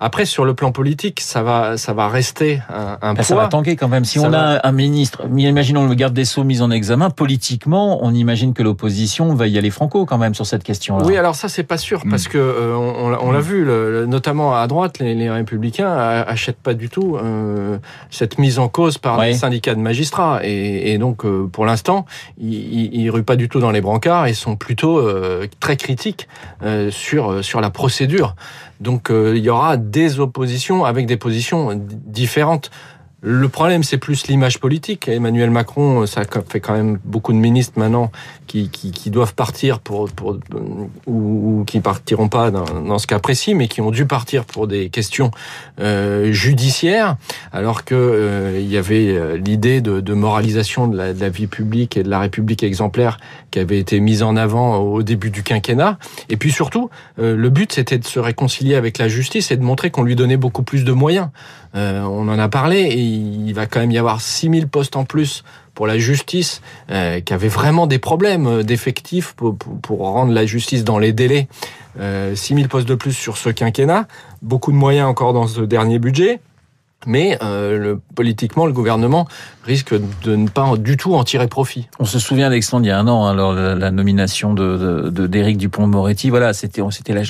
Après, 0.00 0.26
sur 0.26 0.44
le 0.44 0.54
plan 0.54 0.70
politique, 0.70 1.20
ça 1.20 1.42
va, 1.42 1.76
ça 1.76 1.92
va 1.92 2.08
rester 2.08 2.62
un, 2.68 2.98
un 3.02 3.14
poids. 3.14 3.24
Ça 3.24 3.34
va 3.34 3.48
tanker 3.48 3.74
quand 3.74 3.88
même. 3.88 4.04
Si 4.04 4.20
on 4.20 4.32
a 4.32 4.66
un 4.66 4.72
ministre, 4.72 5.24
imaginons 5.36 5.88
le 5.88 5.94
garde 5.94 6.14
des 6.14 6.24
Sceaux 6.24 6.44
mis 6.44 6.62
en 6.62 6.70
examen, 6.70 7.10
politiquement, 7.10 7.98
on 8.02 8.14
imagine 8.14 8.54
que 8.54 8.62
l'opposition 8.62 9.34
va 9.34 9.48
y 9.48 9.58
aller 9.58 9.70
franco 9.70 10.06
quand 10.06 10.18
même 10.18 10.34
sur 10.34 10.46
cette 10.46 10.62
question-là. 10.62 11.04
Oui, 11.04 11.16
alors 11.16 11.34
ça, 11.34 11.48
c'est 11.48 11.64
pas 11.64 11.78
sûr, 11.78 12.04
parce 12.08 12.26
mm. 12.26 12.30
que 12.30 12.38
euh, 12.38 12.76
on, 12.76 13.30
l'a 13.32 13.38
mm. 13.38 13.42
vu, 13.42 13.66
notamment 14.06 14.54
à 14.54 14.66
droite, 14.68 15.00
les, 15.00 15.14
les, 15.14 15.30
républicains 15.30 15.90
achètent 15.90 16.62
pas 16.62 16.74
du 16.74 16.88
tout 16.88 17.16
euh, 17.16 17.78
cette 18.10 18.38
mise 18.38 18.60
en 18.60 18.68
cause 18.68 18.98
par 18.98 19.20
les 19.20 19.34
syndicats 19.34 19.74
de 19.74 19.80
magistrats. 19.80 20.40
Et, 20.44 20.92
et 20.92 20.98
donc, 20.98 21.24
euh, 21.24 21.48
pour 21.50 21.66
l'instant, 21.66 22.06
ils, 22.40 22.94
ils, 22.94 23.10
ruent 23.10 23.24
pas 23.24 23.36
du 23.36 23.48
tout 23.48 23.58
dans 23.58 23.72
les 23.72 23.80
brancards 23.80 24.26
et 24.26 24.34
sont 24.34 24.54
plutôt 24.54 25.02
très 25.58 25.76
critiques 25.76 26.28
sur, 26.90 27.42
sur 27.42 27.60
la 27.60 27.70
procédure. 27.70 28.36
Donc 28.80 29.10
euh, 29.10 29.34
il 29.36 29.42
y 29.42 29.50
aura 29.50 29.76
des 29.76 30.20
oppositions 30.20 30.84
avec 30.84 31.06
des 31.06 31.16
positions 31.16 31.70
différentes. 31.74 32.70
Le 33.20 33.48
problème, 33.48 33.82
c'est 33.82 33.98
plus 33.98 34.28
l'image 34.28 34.60
politique. 34.60 35.08
Emmanuel 35.08 35.50
Macron, 35.50 36.06
ça 36.06 36.22
fait 36.48 36.60
quand 36.60 36.74
même 36.74 37.00
beaucoup 37.04 37.32
de 37.32 37.38
ministres 37.38 37.76
maintenant 37.76 38.12
qui, 38.46 38.68
qui, 38.68 38.92
qui 38.92 39.10
doivent 39.10 39.34
partir 39.34 39.80
pour, 39.80 40.08
pour 40.08 40.38
ou, 41.06 41.60
ou, 41.60 41.64
qui 41.64 41.80
partiront 41.80 42.28
pas 42.28 42.52
dans, 42.52 42.64
dans, 42.64 42.98
ce 42.98 43.08
cas 43.08 43.18
précis, 43.18 43.54
mais 43.54 43.66
qui 43.66 43.80
ont 43.80 43.90
dû 43.90 44.06
partir 44.06 44.44
pour 44.44 44.68
des 44.68 44.88
questions 44.88 45.32
euh, 45.80 46.30
judiciaires, 46.30 47.16
alors 47.52 47.84
que 47.84 47.96
euh, 47.96 48.60
il 48.60 48.70
y 48.70 48.76
avait 48.76 49.08
euh, 49.08 49.36
l'idée 49.36 49.80
de, 49.80 50.00
de, 50.00 50.14
moralisation 50.14 50.86
de 50.86 50.96
la, 50.96 51.12
de 51.12 51.20
la, 51.20 51.28
vie 51.28 51.48
publique 51.48 51.96
et 51.96 52.04
de 52.04 52.08
la 52.08 52.20
République 52.20 52.62
exemplaire 52.62 53.18
qui 53.50 53.58
avait 53.58 53.78
été 53.78 53.98
mise 53.98 54.22
en 54.22 54.36
avant 54.36 54.76
au 54.76 55.02
début 55.02 55.30
du 55.30 55.42
quinquennat. 55.42 55.98
Et 56.28 56.36
puis 56.36 56.52
surtout, 56.52 56.90
euh, 57.18 57.36
le 57.36 57.50
but, 57.50 57.72
c'était 57.72 57.98
de 57.98 58.06
se 58.06 58.20
réconcilier 58.20 58.76
avec 58.76 58.98
la 58.98 59.08
justice 59.08 59.50
et 59.50 59.56
de 59.56 59.62
montrer 59.62 59.90
qu'on 59.90 60.02
lui 60.02 60.16
donnait 60.16 60.36
beaucoup 60.36 60.62
plus 60.62 60.84
de 60.84 60.92
moyens. 60.92 61.30
Euh, 61.74 62.02
on 62.02 62.28
en 62.28 62.38
a 62.38 62.48
parlé 62.48 62.80
et 62.80 63.07
il 63.08 63.52
va 63.52 63.66
quand 63.66 63.80
même 63.80 63.90
y 63.90 63.98
avoir 63.98 64.20
6000 64.20 64.68
postes 64.68 64.96
en 64.96 65.04
plus 65.04 65.44
pour 65.74 65.86
la 65.86 65.96
justice, 65.96 66.60
euh, 66.90 67.20
qui 67.20 67.32
avait 67.32 67.48
vraiment 67.48 67.86
des 67.86 68.00
problèmes 68.00 68.46
euh, 68.48 68.62
d'effectifs 68.64 69.34
pour, 69.34 69.56
rendre 70.00 70.32
la 70.32 70.44
justice 70.44 70.82
dans 70.82 70.98
les 70.98 71.12
délais. 71.12 71.46
Euh, 72.00 72.34
6000 72.34 72.68
postes 72.68 72.88
de 72.88 72.96
plus 72.96 73.12
sur 73.12 73.36
ce 73.36 73.48
quinquennat, 73.48 74.08
beaucoup 74.42 74.72
de 74.72 74.76
moyens 74.76 75.08
encore 75.08 75.32
dans 75.32 75.46
ce 75.46 75.60
dernier 75.60 76.00
budget. 76.00 76.40
Mais 77.06 77.38
euh, 77.42 77.78
le, 77.78 78.00
politiquement, 78.16 78.66
le 78.66 78.72
gouvernement 78.72 79.28
risque 79.62 79.94
de 80.24 80.34
ne 80.34 80.48
pas 80.48 80.76
du 80.76 80.96
tout 80.96 81.14
en 81.14 81.22
tirer 81.22 81.46
profit. 81.46 81.88
On 82.00 82.04
se 82.04 82.18
souvient, 82.18 82.46
Alexandre, 82.46 82.86
il 82.86 82.88
y 82.88 82.90
a 82.90 82.98
un 82.98 83.06
an, 83.06 83.26
alors 83.26 83.52
hein, 83.52 83.76
la, 83.76 83.90
nomination 83.92 84.52
de 84.52 85.08
d'Éric 85.26 85.58
Dupont-Moretti, 85.58 86.30
voilà, 86.30 86.52
c'était 86.54 86.82
c'était 86.90 87.12
la, 87.12 87.22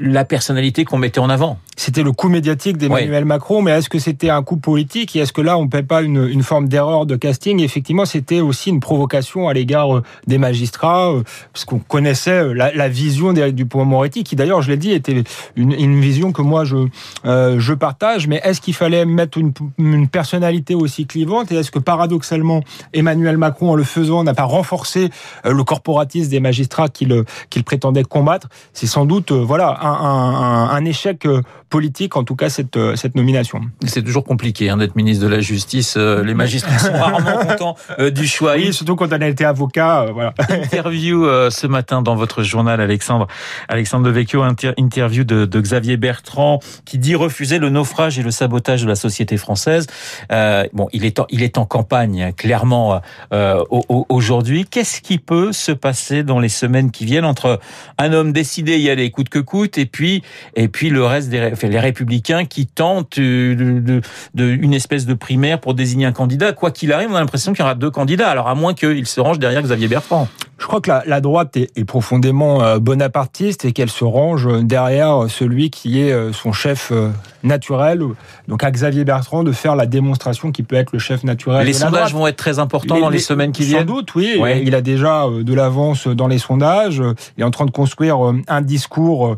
la, 0.00 0.24
personnalité 0.24 0.84
qu'on 0.84 0.98
mettait 0.98 1.20
en 1.20 1.30
avant. 1.30 1.58
C'était 1.76 2.02
le 2.02 2.12
coup 2.12 2.28
médiatique 2.28 2.76
d'Emmanuel 2.76 3.24
Macron, 3.24 3.62
mais 3.62 3.70
est-ce 3.70 3.88
que 3.88 3.98
c'était 3.98 4.30
un 4.30 4.42
coup 4.42 4.58
politique? 4.58 5.16
Et 5.16 5.20
est-ce 5.20 5.32
que 5.32 5.40
là, 5.40 5.56
on 5.56 5.64
ne 5.64 5.70
paie 5.70 5.82
pas 5.82 6.02
une, 6.02 6.28
une 6.28 6.42
forme 6.42 6.68
d'erreur 6.68 7.06
de 7.06 7.16
casting? 7.16 7.60
Effectivement, 7.60 8.04
c'était 8.04 8.40
aussi 8.40 8.68
une 8.68 8.80
provocation 8.80 9.48
à 9.48 9.54
l'égard 9.54 9.96
euh, 9.96 10.02
des 10.26 10.38
magistrats, 10.38 11.12
euh, 11.12 11.22
parce 11.52 11.64
qu'on 11.64 11.78
connaissait 11.78 12.52
la, 12.52 12.74
la 12.74 12.88
vision 12.88 13.32
d'Éric 13.32 13.54
Dupont-Moretti, 13.54 14.24
qui 14.24 14.36
d'ailleurs, 14.36 14.60
je 14.60 14.70
l'ai 14.70 14.76
dit, 14.76 14.92
était 14.92 15.22
une, 15.56 15.72
une, 15.72 16.00
vision 16.00 16.32
que 16.32 16.42
moi 16.42 16.64
je 16.64 16.76
je 17.24 17.72
partage. 17.72 18.26
Mais 18.26 18.40
est-ce 18.44 18.60
qu'il 18.60 18.74
fallait 18.74 18.89
fallait 18.90 19.04
mettre 19.04 19.38
une, 19.38 19.52
une 19.78 20.08
personnalité 20.08 20.74
aussi 20.74 21.06
clivante 21.06 21.52
Et 21.52 21.56
est-ce 21.56 21.70
que 21.70 21.78
paradoxalement, 21.78 22.62
Emmanuel 22.92 23.36
Macron, 23.36 23.70
en 23.72 23.74
le 23.74 23.84
faisant, 23.84 24.24
n'a 24.24 24.34
pas 24.34 24.44
renforcé 24.44 25.10
le 25.44 25.64
corporatisme 25.64 26.30
des 26.30 26.40
magistrats 26.40 26.88
qu'il 26.88 27.24
qu'il 27.50 27.64
prétendait 27.64 28.02
combattre? 28.02 28.48
C'est 28.72 28.86
sans 28.86 29.04
doute 29.04 29.32
voilà 29.32 29.78
un, 29.80 29.92
un, 29.92 30.68
un 30.70 30.84
échec 30.84 31.26
politique, 31.68 32.16
en 32.16 32.24
tout 32.24 32.36
cas 32.36 32.48
cette 32.48 32.78
cette 32.96 33.14
nomination. 33.14 33.60
C'est 33.86 34.02
toujours 34.02 34.24
compliqué 34.24 34.70
hein, 34.70 34.76
d'être 34.76 34.96
ministre 34.96 35.24
de 35.24 35.30
la 35.30 35.40
Justice. 35.40 35.96
les 35.96 36.34
magistrats 36.34 36.78
sont 36.78 36.92
rarement 36.98 37.38
contents 37.38 37.76
du 38.12 38.26
choix. 38.26 38.54
Oui, 38.56 38.72
surtout 38.72 38.96
quand 38.96 39.12
on 39.12 39.20
a 39.20 39.28
été 39.28 39.44
avocat. 39.44 40.06
voilà. 40.12 40.34
Interview 40.48 41.24
ce 41.50 41.66
matin 41.66 42.02
dans 42.02 42.16
votre 42.16 42.42
journal, 42.42 42.80
Alexandre. 42.80 43.26
Alexandre 43.68 44.06
Devecchio, 44.06 44.42
interview 44.76 45.24
de, 45.24 45.44
de, 45.44 45.60
Xavier 45.60 45.96
Bertrand, 45.96 46.60
qui 46.84 46.98
dit 46.98 47.14
refuser 47.14 47.58
le 47.58 47.70
naufrage 47.70 48.18
et 48.18 48.22
le 48.22 48.30
sabotage 48.30 48.79
de 48.82 48.88
la 48.88 48.96
société 48.96 49.36
française. 49.36 49.86
Euh, 50.32 50.64
bon, 50.72 50.88
il 50.92 51.04
est 51.04 51.58
en, 51.58 51.64
campagne, 51.64 52.32
clairement, 52.36 53.00
euh, 53.32 53.62
aujourd'hui. 54.08 54.64
Qu'est-ce 54.64 55.00
qui 55.00 55.18
peut 55.18 55.52
se 55.52 55.72
passer 55.72 56.22
dans 56.22 56.40
les 56.40 56.48
semaines 56.48 56.90
qui 56.90 57.04
viennent 57.04 57.24
entre 57.24 57.60
un 57.98 58.12
homme 58.12 58.32
décidé 58.32 58.74
à 58.74 58.76
y 58.76 58.90
aller 58.90 59.10
coûte 59.10 59.28
que 59.28 59.38
coûte 59.38 59.78
et 59.78 59.86
puis, 59.86 60.22
et 60.56 60.68
puis 60.68 60.90
le 60.90 61.04
reste 61.04 61.28
des 61.30 61.50
les 61.70 61.80
républicains 61.80 62.44
qui 62.44 62.66
tentent 62.66 63.18
de, 63.18 64.02
une 64.34 64.74
espèce 64.74 65.06
de 65.06 65.14
primaire 65.14 65.60
pour 65.60 65.74
désigner 65.74 66.06
un 66.06 66.12
candidat? 66.12 66.52
Quoi 66.52 66.70
qu'il 66.70 66.92
arrive, 66.92 67.10
on 67.10 67.14
a 67.14 67.20
l'impression 67.20 67.52
qu'il 67.52 67.60
y 67.60 67.62
aura 67.62 67.74
deux 67.74 67.90
candidats. 67.90 68.28
Alors, 68.28 68.48
à 68.48 68.54
moins 68.54 68.74
qu'il 68.74 69.06
se 69.06 69.20
range 69.20 69.38
derrière 69.38 69.62
Xavier 69.62 69.88
Bertrand. 69.88 70.28
Je 70.60 70.66
crois 70.66 70.82
que 70.82 70.90
la, 70.90 71.02
la 71.06 71.22
droite 71.22 71.56
est, 71.56 71.70
est, 71.74 71.86
profondément 71.86 72.62
euh, 72.62 72.78
bonapartiste 72.78 73.64
et 73.64 73.72
qu'elle 73.72 73.88
se 73.88 74.04
range 74.04 74.46
derrière 74.62 75.24
celui 75.28 75.70
qui 75.70 76.02
est 76.02 76.12
euh, 76.12 76.34
son 76.34 76.52
chef 76.52 76.92
euh, 76.92 77.08
naturel. 77.42 78.02
Donc 78.46 78.62
à 78.62 78.70
Xavier 78.70 79.04
Bertrand 79.04 79.42
de 79.42 79.52
faire 79.52 79.74
la 79.74 79.86
démonstration 79.86 80.52
qui 80.52 80.62
peut 80.62 80.76
être 80.76 80.92
le 80.92 80.98
chef 80.98 81.24
naturel. 81.24 81.66
Les 81.66 81.72
sondages 81.72 82.12
vont 82.12 82.26
être 82.26 82.36
très 82.36 82.58
importants 82.58 82.96
les, 82.96 83.00
dans 83.00 83.08
les, 83.08 83.16
les, 83.16 83.22
semaines 83.22 83.52
qui 83.52 83.62
viennent. 83.62 83.88
Sans 83.88 83.94
doute, 83.94 84.14
oui. 84.14 84.36
Ouais. 84.38 84.62
Il 84.62 84.74
a 84.74 84.82
déjà 84.82 85.24
de 85.30 85.54
l'avance 85.54 86.06
dans 86.06 86.28
les 86.28 86.36
sondages. 86.36 87.02
Il 87.38 87.40
est 87.40 87.44
en 87.44 87.50
train 87.50 87.64
de 87.64 87.70
construire 87.70 88.18
un 88.46 88.60
discours 88.60 89.36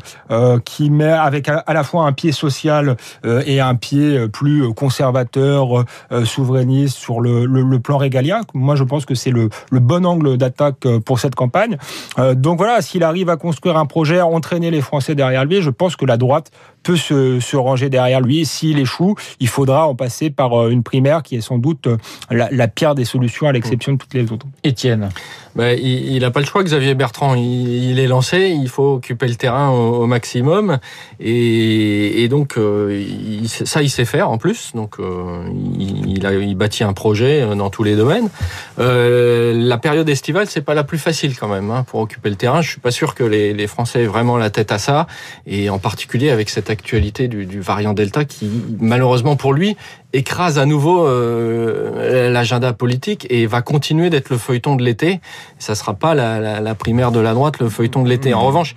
qui 0.65 0.89
met 0.89 1.05
avec 1.05 1.47
à 1.47 1.73
la 1.73 1.83
fois 1.83 2.05
un 2.05 2.11
pied 2.11 2.33
social 2.33 2.97
et 3.23 3.61
un 3.61 3.75
pied 3.75 4.27
plus 4.27 4.73
conservateur, 4.73 5.85
souverainiste 6.25 6.97
sur 6.97 7.21
le, 7.21 7.45
le, 7.45 7.61
le 7.61 7.79
plan 7.79 7.97
régalien. 7.97 8.41
Moi, 8.53 8.75
je 8.75 8.83
pense 8.83 9.05
que 9.05 9.15
c'est 9.15 9.31
le, 9.31 9.49
le 9.71 9.79
bon 9.79 10.05
angle 10.05 10.37
d'attaque 10.37 10.85
pour 11.05 11.12
pour 11.13 11.19
cette 11.19 11.35
campagne. 11.35 11.77
Euh, 12.17 12.33
donc 12.33 12.57
voilà, 12.57 12.81
s'il 12.81 13.03
arrive 13.03 13.29
à 13.29 13.37
construire 13.37 13.77
un 13.77 13.85
projet, 13.85 14.17
à 14.17 14.25
entraîner 14.25 14.71
les 14.71 14.81
Français 14.81 15.13
derrière 15.13 15.45
lui, 15.45 15.61
je 15.61 15.69
pense 15.69 15.95
que 15.95 16.05
la 16.05 16.17
droite 16.17 16.49
peut 16.81 16.95
se, 16.95 17.39
se 17.39 17.55
ranger 17.55 17.91
derrière 17.91 18.19
lui. 18.19 18.47
S'il 18.47 18.79
échoue, 18.79 19.13
il 19.39 19.47
faudra 19.47 19.87
en 19.87 19.93
passer 19.93 20.31
par 20.31 20.59
euh, 20.59 20.69
une 20.71 20.81
primaire 20.81 21.21
qui 21.21 21.35
est 21.35 21.41
sans 21.41 21.59
doute 21.59 21.85
euh, 21.85 21.97
la, 22.31 22.49
la 22.49 22.67
pire 22.67 22.95
des 22.95 23.05
solutions 23.05 23.47
à 23.47 23.51
l'exception 23.51 23.93
de 23.93 23.99
toutes 23.99 24.15
les 24.15 24.31
autres. 24.31 24.47
Étienne 24.63 25.09
ben, 25.55 25.77
il 25.79 26.19
n'a 26.19 26.31
pas 26.31 26.39
le 26.39 26.45
choix, 26.45 26.63
Xavier 26.63 26.95
Bertrand. 26.95 27.35
Il, 27.35 27.91
il, 27.91 27.99
est 27.99 28.07
lancé, 28.07 28.49
il 28.49 28.69
faut 28.69 28.95
occuper 28.95 29.27
le 29.27 29.35
terrain 29.35 29.69
au, 29.69 30.03
au 30.03 30.07
maximum. 30.07 30.79
Et, 31.19 32.23
et 32.23 32.27
donc, 32.27 32.57
euh, 32.57 33.03
il, 33.07 33.47
ça, 33.47 33.81
il 33.81 33.89
sait 33.89 34.05
faire 34.05 34.29
en 34.29 34.37
plus. 34.37 34.71
Donc, 34.73 34.99
euh, 34.99 35.47
il, 35.77 36.25
a, 36.25 36.33
il 36.33 36.55
bâtit 36.55 36.83
un 36.83 36.93
projet 36.93 37.45
dans 37.55 37.69
tous 37.69 37.83
les 37.83 37.95
domaines. 37.95 38.29
Euh, 38.79 39.53
la 39.55 39.77
période 39.77 40.09
estivale, 40.09 40.47
c'est 40.47 40.61
pas 40.61 40.73
la 40.73 40.83
plus 40.83 40.97
facile 40.97 41.37
quand 41.37 41.47
même 41.47 41.69
hein, 41.69 41.83
pour 41.83 41.99
occuper 41.99 42.29
le 42.29 42.35
terrain. 42.35 42.61
Je 42.61 42.69
suis 42.69 42.81
pas 42.81 42.91
sûr 42.91 43.13
que 43.13 43.23
les, 43.23 43.53
les, 43.53 43.67
Français 43.67 44.03
aient 44.03 44.07
vraiment 44.07 44.37
la 44.37 44.49
tête 44.49 44.71
à 44.71 44.77
ça. 44.79 45.07
Et 45.45 45.69
en 45.69 45.79
particulier 45.79 46.29
avec 46.29 46.49
cette 46.49 46.69
actualité 46.69 47.27
du, 47.27 47.45
du 47.45 47.61
variant 47.61 47.93
Delta 47.93 48.25
qui, 48.25 48.49
malheureusement 48.79 49.35
pour 49.35 49.53
lui, 49.53 49.77
écrase 50.13 50.59
à 50.59 50.65
nouveau 50.65 51.05
euh, 51.05 52.31
l'agenda 52.31 52.71
politique 52.71 53.27
et 53.29 53.45
va 53.47 53.61
continuer 53.61 54.09
d'être 54.09 54.29
le 54.29 54.37
feuilleton 54.37 54.75
de 54.75 54.83
l'été. 54.83 55.19
Ça 55.59 55.75
sera 55.75 55.93
pas 55.95 56.13
la, 56.13 56.39
la, 56.39 56.59
la, 56.59 56.75
primaire 56.75 57.11
de 57.11 57.19
la 57.19 57.33
droite, 57.33 57.59
le 57.59 57.69
feuilleton 57.69 58.03
de 58.03 58.09
l'été. 58.09 58.33
En 58.33 58.43
mmh. 58.43 58.45
revanche, 58.45 58.75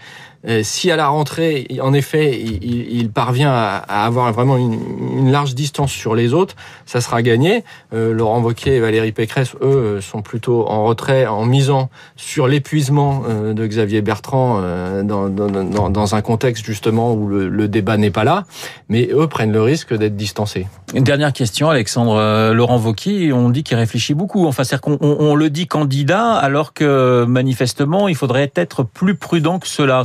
si 0.62 0.90
à 0.90 0.96
la 0.96 1.08
rentrée, 1.08 1.66
en 1.80 1.92
effet, 1.92 2.38
il, 2.40 3.10
parvient 3.10 3.52
à, 3.52 4.04
avoir 4.04 4.32
vraiment 4.32 4.56
une, 4.56 5.30
large 5.30 5.54
distance 5.54 5.90
sur 5.90 6.14
les 6.14 6.34
autres, 6.34 6.54
ça 6.84 7.00
sera 7.00 7.22
gagné. 7.22 7.64
Euh, 7.92 8.12
Laurent 8.12 8.40
Wauquiez 8.40 8.76
et 8.76 8.80
Valérie 8.80 9.12
Pécresse, 9.12 9.54
eux, 9.60 10.00
sont 10.00 10.22
plutôt 10.22 10.68
en 10.68 10.84
retrait, 10.84 11.26
en 11.26 11.44
misant 11.44 11.90
sur 12.16 12.48
l'épuisement 12.48 13.22
euh, 13.28 13.54
de 13.54 13.66
Xavier 13.66 14.02
Bertrand 14.02 14.60
euh, 14.62 15.02
dans, 15.02 16.14
un 16.14 16.22
contexte 16.22 16.64
justement 16.64 17.14
où 17.14 17.28
le, 17.28 17.68
débat 17.68 17.96
n'est 17.96 18.10
pas 18.10 18.24
là. 18.24 18.44
Mais 18.88 19.08
eux 19.12 19.26
prennent 19.26 19.52
le 19.52 19.62
risque 19.62 19.94
d'être 19.94 20.16
distancés. 20.16 20.66
Une 20.94 21.04
dernière 21.04 21.32
question, 21.32 21.68
Alexandre. 21.68 22.16
Euh, 22.16 22.52
Laurent 22.52 22.78
Wauquiez, 22.78 23.32
on 23.32 23.50
dit 23.50 23.62
qu'il 23.62 23.76
réfléchit 23.76 24.14
beaucoup. 24.14 24.46
Enfin, 24.46 24.64
c'est-à-dire 24.64 24.82
qu'on 24.82 24.98
on, 25.00 25.34
le 25.34 25.50
dit 25.50 25.66
candidat, 25.66 26.32
alors 26.34 26.72
que 26.72 27.24
manifestement, 27.24 28.08
il 28.08 28.14
faudrait 28.14 28.52
être 28.54 28.84
plus 28.84 29.16
prudent 29.16 29.58
que 29.58 29.66
cela. 29.66 30.04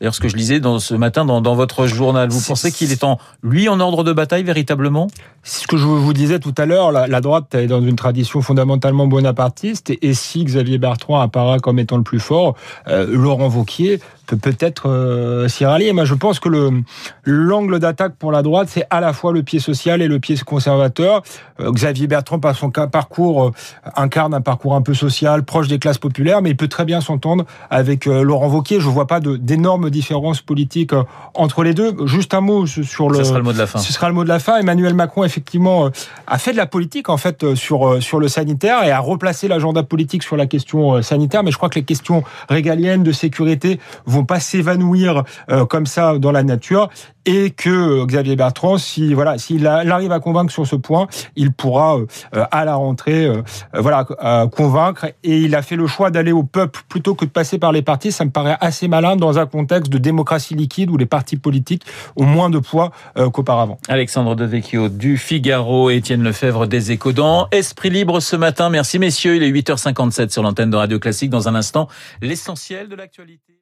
D'ailleurs, 0.00 0.14
ce 0.14 0.20
que 0.20 0.28
je 0.28 0.36
lisais 0.36 0.60
dans, 0.60 0.78
ce 0.78 0.94
matin 0.94 1.24
dans, 1.24 1.40
dans 1.40 1.54
votre 1.54 1.86
journal, 1.86 2.28
vous 2.28 2.40
pensez 2.40 2.70
qu'il 2.70 2.92
est 2.92 3.02
en, 3.04 3.18
lui, 3.42 3.68
en 3.68 3.80
ordre 3.80 4.04
de 4.04 4.12
bataille 4.12 4.44
véritablement? 4.44 5.08
C'est 5.42 5.62
ce 5.62 5.66
que 5.66 5.76
je 5.76 5.86
vous 5.86 6.12
disais 6.12 6.38
tout 6.38 6.54
à 6.58 6.66
l'heure. 6.66 6.92
La, 6.92 7.06
la, 7.06 7.20
droite 7.20 7.54
est 7.54 7.66
dans 7.66 7.80
une 7.80 7.96
tradition 7.96 8.42
fondamentalement 8.42 9.06
bonapartiste, 9.06 9.90
et, 9.90 10.08
et 10.08 10.14
si 10.14 10.44
Xavier 10.44 10.78
Bertrand 10.78 11.20
apparaît 11.20 11.58
comme 11.58 11.78
étant 11.78 11.96
le 11.96 12.02
plus 12.02 12.20
fort, 12.20 12.54
euh, 12.86 13.06
Laurent 13.10 13.48
Vauquier 13.48 14.00
peut 14.26 14.36
peut-être 14.36 14.90
euh, 14.90 15.48
s'y 15.48 15.64
rallier. 15.64 15.92
Moi, 15.92 16.04
je 16.04 16.14
pense 16.14 16.38
que 16.38 16.50
le 16.50 16.82
l'angle 17.24 17.78
d'attaque 17.78 18.14
pour 18.16 18.30
la 18.30 18.42
droite, 18.42 18.68
c'est 18.70 18.84
à 18.90 19.00
la 19.00 19.12
fois 19.12 19.32
le 19.32 19.42
pied 19.42 19.58
social 19.58 20.02
et 20.02 20.08
le 20.08 20.18
pied 20.20 20.36
conservateur. 20.36 21.22
Euh, 21.60 21.72
Xavier 21.72 22.06
Bertrand, 22.06 22.38
par 22.38 22.54
son 22.54 22.70
parcours, 22.70 23.52
incarne 23.96 24.34
un 24.34 24.42
parcours 24.42 24.74
un 24.74 24.82
peu 24.82 24.94
social, 24.94 25.44
proche 25.44 25.68
des 25.68 25.78
classes 25.78 25.98
populaires, 25.98 26.42
mais 26.42 26.50
il 26.50 26.56
peut 26.56 26.68
très 26.68 26.84
bien 26.84 27.00
s'entendre 27.00 27.44
avec 27.70 28.04
Laurent 28.04 28.48
Wauquiez. 28.48 28.80
Je 28.80 28.88
vois 28.88 29.06
pas 29.06 29.20
d'énormes 29.20 29.87
différences 29.88 30.42
politiques 30.42 30.92
euh, 30.92 31.04
entre 31.34 31.62
les 31.62 31.72
deux. 31.72 31.94
Juste 32.06 32.34
un 32.34 32.40
mot 32.42 32.66
sur 32.66 33.08
le. 33.08 33.18
Ce 33.18 33.24
sera 33.24 33.38
le 33.38 33.44
mot 33.44 33.52
de 33.52 33.58
la 33.58 33.66
fin. 33.66 33.78
Ce 33.78 33.92
sera 33.92 34.08
le 34.08 34.14
mot 34.14 34.24
de 34.24 34.28
la 34.28 34.38
fin. 34.38 34.58
Emmanuel 34.58 34.94
Macron, 34.94 35.24
effectivement, 35.24 35.86
euh, 35.86 35.90
a 36.26 36.38
fait 36.38 36.52
de 36.52 36.58
la 36.58 36.66
politique 36.66 37.08
en 37.08 37.16
fait 37.16 37.54
sur 37.54 38.02
sur 38.02 38.20
le 38.20 38.28
sanitaire 38.28 38.84
et 38.84 38.90
a 38.90 39.00
replacé 39.00 39.48
l'agenda 39.48 39.82
politique 39.82 40.22
sur 40.22 40.36
la 40.36 40.46
question 40.46 41.00
sanitaire. 41.00 41.42
Mais 41.42 41.50
je 41.50 41.56
crois 41.56 41.70
que 41.70 41.78
les 41.78 41.84
questions 41.84 42.24
régaliennes 42.50 43.02
de 43.02 43.12
sécurité 43.12 43.80
vont 44.04 44.18
vont 44.18 44.24
pas 44.24 44.40
s'évanouir 44.40 45.22
euh, 45.50 45.64
comme 45.64 45.86
ça 45.86 46.18
dans 46.18 46.32
la 46.32 46.42
nature 46.42 46.88
et 47.28 47.50
que 47.50 47.68
euh, 47.68 48.06
Xavier 48.06 48.36
Bertrand, 48.36 48.78
si 48.78 49.12
voilà, 49.12 49.36
s'il 49.36 49.66
arrive 49.66 50.12
à 50.12 50.18
convaincre 50.18 50.50
sur 50.50 50.66
ce 50.66 50.76
point, 50.76 51.08
il 51.36 51.52
pourra 51.52 51.98
euh, 51.98 52.46
à 52.50 52.64
la 52.64 52.74
rentrée, 52.76 53.26
euh, 53.26 53.42
voilà, 53.74 54.06
convaincre. 54.50 55.06
Et 55.22 55.40
il 55.40 55.54
a 55.54 55.60
fait 55.60 55.76
le 55.76 55.86
choix 55.86 56.10
d'aller 56.10 56.32
au 56.32 56.42
peuple 56.42 56.80
plutôt 56.88 57.14
que 57.14 57.26
de 57.26 57.30
passer 57.30 57.58
par 57.58 57.70
les 57.70 57.82
partis. 57.82 58.12
Ça 58.12 58.24
me 58.24 58.30
paraît 58.30 58.56
assez 58.60 58.88
malin 58.88 59.16
dans 59.16 59.38
un 59.38 59.44
contexte 59.44 59.77
de 59.80 59.98
démocratie 59.98 60.54
liquide 60.54 60.90
où 60.90 60.96
les 60.96 61.06
partis 61.06 61.36
politiques 61.36 61.84
ont 62.16 62.24
moins 62.24 62.50
de 62.50 62.58
poids 62.58 62.92
qu'auparavant. 63.32 63.78
Alexandre 63.88 64.34
Devecchio 64.34 64.88
du 64.88 65.16
Figaro, 65.16 65.90
Étienne 65.90 66.22
Lefebvre 66.22 66.66
des 66.66 66.92
Échos 66.92 67.12
dans 67.12 67.48
Esprit 67.52 67.90
Libre 67.90 68.20
ce 68.20 68.36
matin. 68.36 68.70
Merci 68.70 68.98
messieurs, 68.98 69.36
il 69.36 69.42
est 69.42 69.50
8h57 69.50 70.30
sur 70.30 70.42
l'antenne 70.42 70.70
de 70.70 70.76
Radio 70.76 70.98
Classique. 70.98 71.30
Dans 71.30 71.48
un 71.48 71.54
instant, 71.54 71.88
l'essentiel 72.20 72.88
de 72.88 72.96
l'actualité. 72.96 73.54